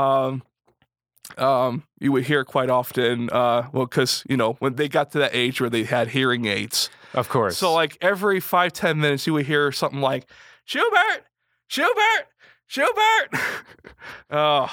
[1.38, 3.30] Um, you would hear quite often.
[3.30, 6.44] Uh, well, because you know when they got to that age where they had hearing
[6.46, 6.90] aids.
[7.14, 7.56] of course.
[7.56, 10.28] So like every five ten minutes, you would hear something like
[10.64, 11.24] Schubert,
[11.68, 12.28] Schubert,
[12.66, 13.30] Schubert.
[14.30, 14.70] oh.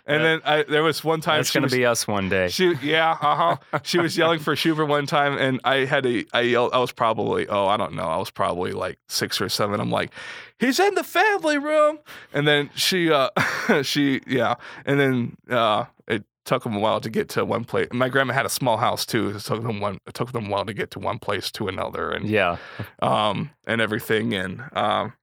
[0.06, 2.28] And then I, there was one time that's she going was, to be us one
[2.28, 2.48] day.
[2.48, 6.24] she yeah uh huh she was yelling for Schubert one time and I had to
[6.32, 9.48] I yelled I was probably oh I don't know I was probably like six or
[9.48, 9.80] seven.
[9.80, 10.12] I'm like
[10.58, 11.98] he's in the family room.
[12.32, 13.30] And then she uh
[13.82, 14.56] she yeah.
[14.84, 17.88] And then uh it took them a while to get to one place.
[17.92, 19.30] My grandma had a small house too.
[19.30, 21.68] It took them one it took them a while to get to one place to
[21.68, 22.58] another and yeah.
[23.00, 24.34] um, and everything.
[24.34, 25.14] And um,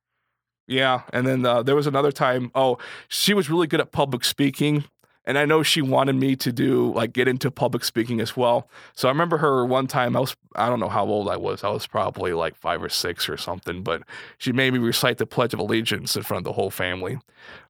[0.71, 2.49] yeah, and then uh, there was another time.
[2.55, 2.77] Oh,
[3.09, 4.85] she was really good at public speaking,
[5.25, 8.69] and I know she wanted me to do like get into public speaking as well.
[8.95, 10.15] So I remember her one time.
[10.15, 11.65] I was I don't know how old I was.
[11.65, 13.83] I was probably like five or six or something.
[13.83, 14.03] But
[14.37, 17.19] she made me recite the Pledge of Allegiance in front of the whole family.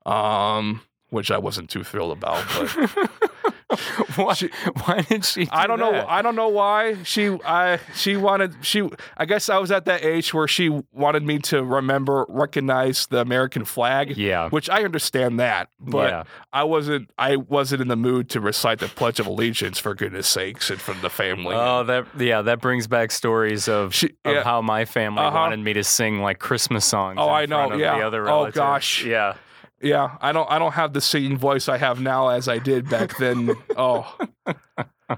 [0.06, 3.31] Um, which I wasn't too thrilled about, but
[4.16, 4.36] why,
[4.84, 5.48] why did she?
[5.52, 6.06] I do don't know.
[6.08, 7.38] I don't know why she.
[7.46, 8.90] I she wanted she.
[9.18, 13.20] I guess I was at that age where she wanted me to remember, recognize the
[13.20, 14.18] American flag.
[14.18, 14.50] Yeah.
[14.50, 16.24] Which I understand that, but Yeah.
[16.54, 17.10] I wasn't.
[17.18, 20.78] I wasn't in the mood to recite the Pledge of Allegiance for goodness sakes in
[20.78, 21.56] front of the family.
[21.56, 24.44] Oh, that yeah, that brings back stories of, She- of yeah.
[24.44, 25.36] how my family Uh-huh.
[25.38, 27.18] wanted me to sing like Christmas songs.
[27.20, 27.98] Oh, I know, yeah.
[28.00, 28.56] The other Oh, relatives.
[28.58, 29.04] gosh.
[29.06, 29.36] Yeah.
[29.82, 30.50] Yeah, I don't.
[30.50, 33.52] I don't have the singing voice I have now as I did back then.
[33.78, 34.18] oh,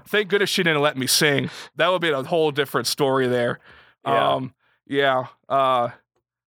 [0.08, 1.50] thank goodness she didn't let me sing.
[1.76, 3.60] That would be a whole different story there.
[4.06, 4.34] Yeah.
[4.34, 4.54] Um,
[4.86, 5.26] yeah.
[5.48, 5.90] Uh,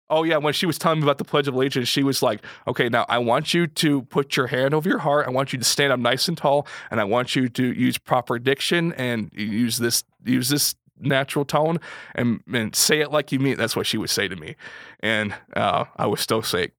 [0.10, 0.38] oh yeah.
[0.38, 3.06] When she was telling me about the Pledge of Allegiance, she was like, "Okay, now
[3.08, 5.28] I want you to put your hand over your heart.
[5.28, 7.98] I want you to stand up nice and tall, and I want you to use
[7.98, 11.80] proper diction and use this use this." natural tone
[12.16, 14.56] and, and say it like you mean that's what she would say to me
[15.02, 16.74] and uh, i was still sick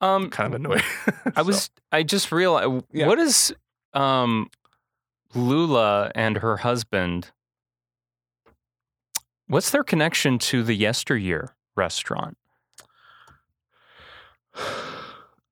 [0.00, 0.82] Um, kind of annoyed
[1.36, 1.70] I was.
[1.92, 2.84] I just realized.
[2.92, 3.06] Yeah.
[3.06, 3.54] What is
[3.94, 4.50] um,
[5.34, 7.30] Lula and her husband?
[9.46, 12.36] What's their connection to the Yesteryear restaurant?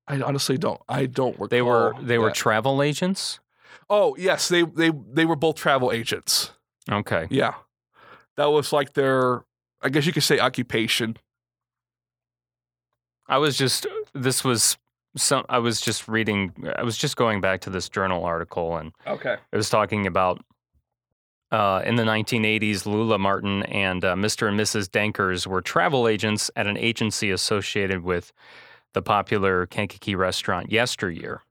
[0.08, 0.80] I honestly don't.
[0.88, 1.48] I don't recall.
[1.48, 2.34] They were they were that.
[2.34, 3.40] travel agents.
[3.88, 6.50] oh yes, they they they were both travel agents.
[6.90, 7.26] Okay.
[7.30, 7.54] Yeah,
[8.36, 9.44] that was like their.
[9.80, 11.16] I guess you could say occupation.
[13.28, 14.76] I was just this was
[15.16, 18.92] some I was just reading I was just going back to this journal article and
[19.06, 19.36] Okay.
[19.52, 20.42] it was talking about
[21.50, 24.48] uh, in the 1980s, Lula Martin and uh, Mr.
[24.48, 24.88] and Mrs.
[24.88, 28.32] Dankers were travel agents at an agency associated with
[28.94, 31.42] the popular Kankakee restaurant Yesteryear.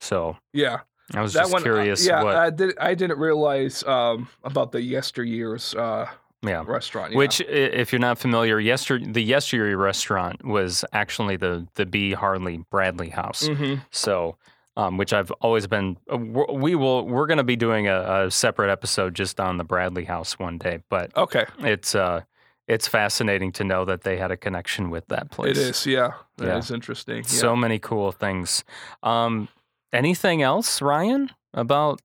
[0.00, 0.78] So Yeah,
[1.14, 1.62] I was that just one.
[1.62, 2.78] uh, curious yeah, what, I did.
[2.78, 6.08] I didn't realize um, about the yesteryears uh,
[6.42, 6.62] yeah.
[6.66, 7.14] restaurant.
[7.14, 12.12] Which, i- if you're not familiar, yester the Yesteryear restaurant was actually the the B.
[12.12, 13.48] Harley Bradley House.
[13.48, 13.82] Mhm.
[13.90, 14.36] So,
[14.76, 15.96] um, which I've always been.
[16.12, 17.06] Uh, we're- will.
[17.06, 20.58] We're going to be doing a, a separate episode just on the Bradley House one
[20.58, 20.80] day.
[20.88, 22.22] But Okay, it's uh,
[22.68, 25.56] it's fascinating to know that they had a connection with that place.
[25.56, 25.86] it is.
[25.86, 26.74] Yeah, that is Yeah.
[26.74, 27.16] interesting.
[27.16, 27.22] Yeah.
[27.22, 28.62] So many cool things.
[29.02, 29.48] Um,
[29.92, 32.00] anything else, Ryan, about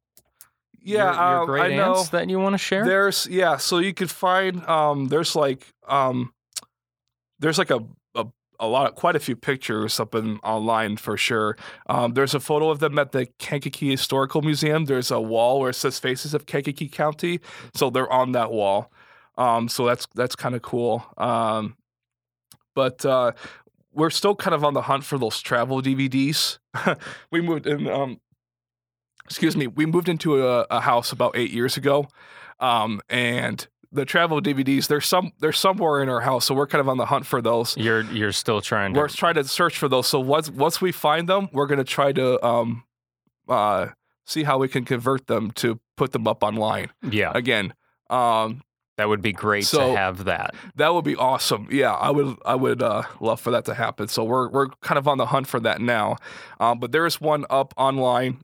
[0.84, 1.96] yeah, your, your um, great I know.
[1.96, 2.86] aunts that you want to share?
[2.86, 6.34] There's yeah, so you could find um there's like um
[7.40, 7.80] there's like a
[8.16, 8.26] a,
[8.60, 11.58] a lot of quite a few pictures up in online for sure.
[11.88, 14.86] Um there's a photo of them at the Kankakee Historical Museum.
[14.86, 17.40] There's a wall where it says Faces of Kankakee County.
[17.74, 18.92] So they're on that wall.
[19.38, 21.06] Um so that's that's kind of cool.
[21.18, 21.76] Um
[22.76, 23.32] but uh
[23.96, 26.58] we're still kind of on the hunt for those travel DVDs.
[27.32, 28.20] we moved in um
[29.26, 32.08] excuse me, we moved into a, a house about eight years ago,
[32.60, 36.80] um, and the travel DVDs they're some they're somewhere in our house, so we're kind
[36.82, 37.78] of on the hunt for those.
[37.78, 39.00] You're you're still trying to.
[39.00, 40.08] We're trying to search for those.
[40.08, 42.84] So once once we find them, we're gonna try to um,
[43.48, 43.88] uh,
[44.26, 47.74] see how we can convert them to put them up online yeah, again.
[48.10, 48.62] Um,
[48.98, 50.56] that would be great So- to have that.
[50.76, 51.68] That would be awesome.
[51.72, 54.08] Yeah, I would I would uh, love for that to happen.
[54.08, 56.18] So we're we're kind of on the hunt for that now.
[56.60, 58.42] Um, but there is one up online.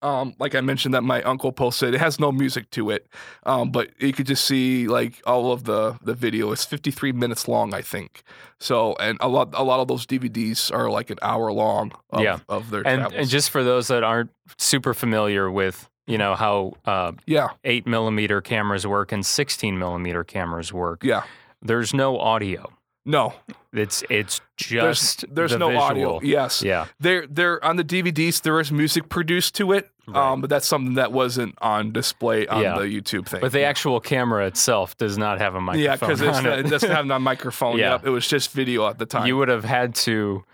[0.00, 1.92] Um, like I mentioned, that my uncle posted.
[1.94, 3.08] It has no music to it,
[3.44, 6.52] um, but you could just see like all of the the video.
[6.52, 8.22] It's 53 minutes long, I think.
[8.60, 11.92] So, and a lot a lot of those DVDs are like an hour long.
[12.10, 12.38] Of, Yeah.
[12.48, 13.14] of their And, travels.
[13.20, 17.86] and just for those that aren't super familiar with, you know, how uh, yeah, eight
[17.86, 21.22] millimeter cameras work and 16 millimeter cameras work, yeah,
[21.60, 22.70] there's no audio.
[23.04, 23.32] No,
[23.72, 25.82] It's it's just there's the no visual.
[25.84, 26.20] audio.
[26.22, 30.16] Yes, Yeah, There, there on the DVDs there is music produced to it, Right.
[30.32, 32.78] um, but that's something that wasn't on display on Yeah.
[32.78, 33.40] the YouTube thing.
[33.40, 33.68] but the yeah.
[33.68, 35.84] actual camera itself does not have a microphone.
[35.84, 37.78] yeah, because on it doesn't have a microphone.
[37.78, 37.92] Yeah.
[37.92, 39.26] Yep, it was just video at the time.
[39.26, 40.44] you would have had to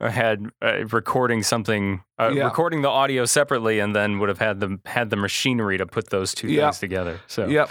[0.00, 2.44] had uh, recording something, uh, Yeah.
[2.44, 6.10] recording the audio separately, and then would have had the had the machinery to put
[6.10, 6.66] those two Yeah.
[6.66, 7.20] things together.
[7.26, 7.70] So Yep.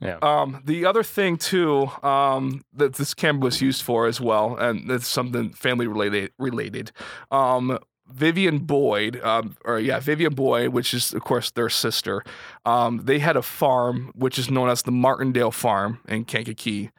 [0.00, 4.56] yeah, Um, the other thing too um, that this camera was used for as well,
[4.56, 6.32] and it's something family related.
[6.38, 6.92] Related.
[7.30, 7.78] Um,
[8.12, 12.24] Vivian Boyd, um, or yeah, Vivian Boyd, which is of course their sister.
[12.66, 16.90] Um, they had a farm which is known as the Martindale Farm in Kankakee,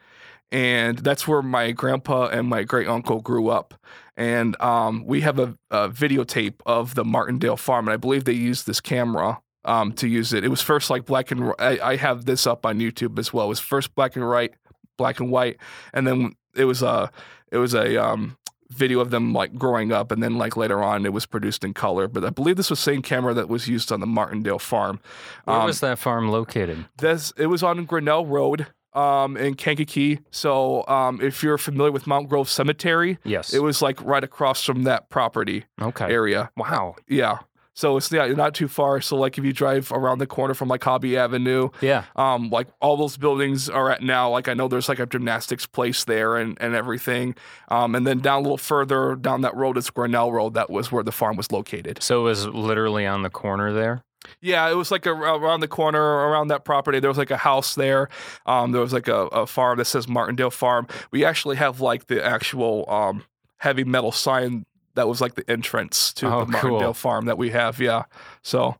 [0.50, 3.74] and that's where my grandpa and my great uncle grew up.
[4.16, 8.32] And um, we have a, a videotape of the Martindale Farm, and I believe they
[8.32, 10.44] used this camera um, to use it.
[10.44, 13.46] It was first like black and I, I have this up on YouTube as well.
[13.46, 14.54] It was first black and white,
[14.98, 15.56] black and white,
[15.94, 17.10] and then it was a
[17.50, 18.36] it was a um,
[18.70, 21.72] video of them like growing up, and then like later on it was produced in
[21.72, 22.06] color.
[22.08, 25.00] But I believe this was the same camera that was used on the Martindale Farm.
[25.44, 26.86] where Um, was that farm located?
[26.98, 30.20] this it was on Grinnell Road um, in Kankakee.
[30.30, 33.52] So um, if you're familiar with Mound Grove Cemetery, Yes.
[33.52, 36.12] it was like right across from that property okay.
[36.12, 36.50] area.
[36.56, 36.96] Wow.
[37.08, 37.38] Yeah.
[37.74, 39.00] So it's yeah, not too far.
[39.00, 42.04] So like if you drive around the corner from like Hobbie Avenue, Yeah.
[42.16, 44.28] um, like all those buildings are at now.
[44.28, 47.34] Like I know there's like a gymnastics place there and, and everything.
[47.68, 50.52] Um, and then down a little further down that road is Grinnell Road.
[50.52, 52.02] That was where the farm was located.
[52.02, 54.04] So it was literally on the corner there.
[54.40, 57.00] Yeah, it was like a, around the corner around that property.
[57.00, 58.08] There was like a house there.
[58.46, 60.86] Um, there was like a, a farm that says Martindale Farm.
[61.10, 63.24] We actually have like the actual um,
[63.58, 64.64] heavy metal sign
[64.94, 66.94] that was like the entrance to Oh, the Martindale cool.
[66.94, 67.80] Farm that we have.
[67.80, 68.04] Yeah,
[68.42, 68.76] so.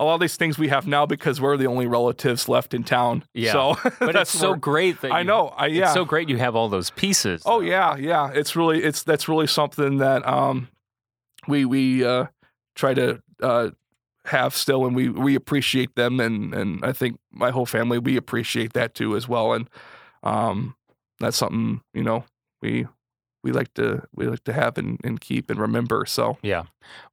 [0.00, 2.84] A lot of these things we have now because we're the only relatives left in
[2.84, 3.24] town.
[3.34, 3.50] Yeah.
[3.50, 5.48] So But it's that's so great that I know.
[5.48, 5.86] I yeah.
[5.86, 7.42] It's so great you have all those pieces.
[7.44, 7.66] Oh though.
[7.66, 8.30] yeah, yeah.
[8.32, 10.68] It's really it's that's really something that um
[11.48, 12.26] we we uh
[12.76, 13.70] try to uh
[14.28, 18.16] have still and we we appreciate them and and I think my whole family we
[18.16, 19.68] appreciate that too as well and
[20.22, 20.74] um
[21.20, 22.24] that's something, you know,
[22.62, 22.86] we
[23.42, 26.04] we like to we like to have and, and keep and remember.
[26.06, 26.64] So Yeah.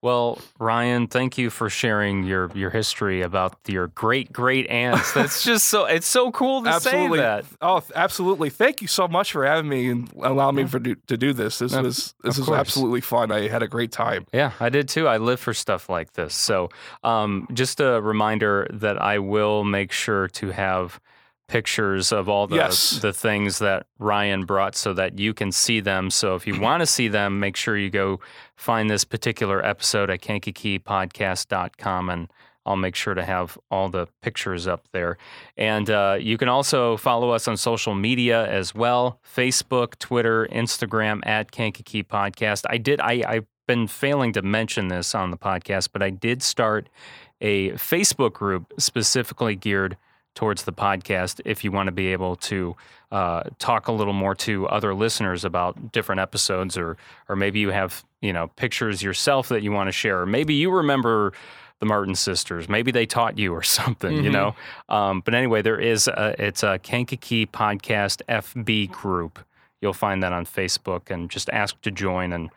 [0.01, 5.11] Well, Ryan, thank you for sharing your your history about your great great aunts.
[5.17, 7.45] That's just so it's so cool to absolutely say that.
[7.61, 8.49] Oh, absolutely.
[8.49, 11.59] Thank you so much for having me and allowing me for do, to do this.
[11.59, 12.59] This Of- was this was course.
[12.59, 13.32] absolutely fun.
[13.32, 14.26] I had a great time.
[14.34, 15.07] Yeah, I did too.
[15.07, 16.34] I live for stuff like this.
[16.34, 16.69] So,
[17.03, 20.99] um, just a reminder that I will make sure to have
[21.47, 22.99] pictures of all the Yes.
[22.99, 26.09] the things that Ryan brought so that you can see them.
[26.09, 28.19] So if you want to see them, make sure you go
[28.55, 32.31] find this particular episode at kankakeepodcast.com and
[32.67, 35.17] I'll make sure to have all the pictures up there.
[35.55, 41.19] And uh, you can also follow us on social media as well Facebook, Twitter, Instagram
[41.27, 42.63] at Kankakee Podcast.
[42.67, 46.41] I did, I, I've been failing to mention this on the podcast, but I did
[46.41, 46.89] start
[47.39, 49.97] a Facebook group specifically geared
[50.36, 52.75] towards the podcast if you want to be able to
[53.11, 56.97] uh, talk a little more to other listeners about different episodes or
[57.29, 60.21] or maybe you have you know pictures yourself that you want to share.
[60.21, 61.33] Or maybe you remember
[61.79, 62.69] the Martin sisters.
[62.69, 64.33] Maybe they taught you or something you Mhm.
[64.33, 64.55] know?
[64.89, 69.39] Um, but anyway there is a, it's a Kankakee podcast FB group.
[69.81, 71.09] You'll find that on Facebook.
[71.09, 72.49] And just ask to join and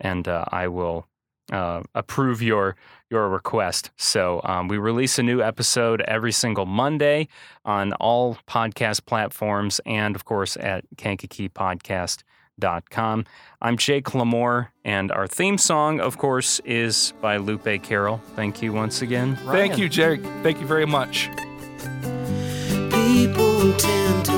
[0.00, 1.06] and uh, I will
[1.52, 2.76] uh, approve your
[3.10, 3.90] your request.
[3.96, 7.28] So um, we release a new episode every single Monday
[7.64, 13.24] on all podcast platforms and, of course, at kankakeepodcast.com.
[13.62, 18.20] I'm Jake Lamore, and our theme song, of course, is by Lupe Carroll.
[18.34, 19.36] Thank you once again.
[19.46, 20.24] Thank you, Jake.
[20.42, 21.30] Thank you very much.
[22.90, 24.35] People tend to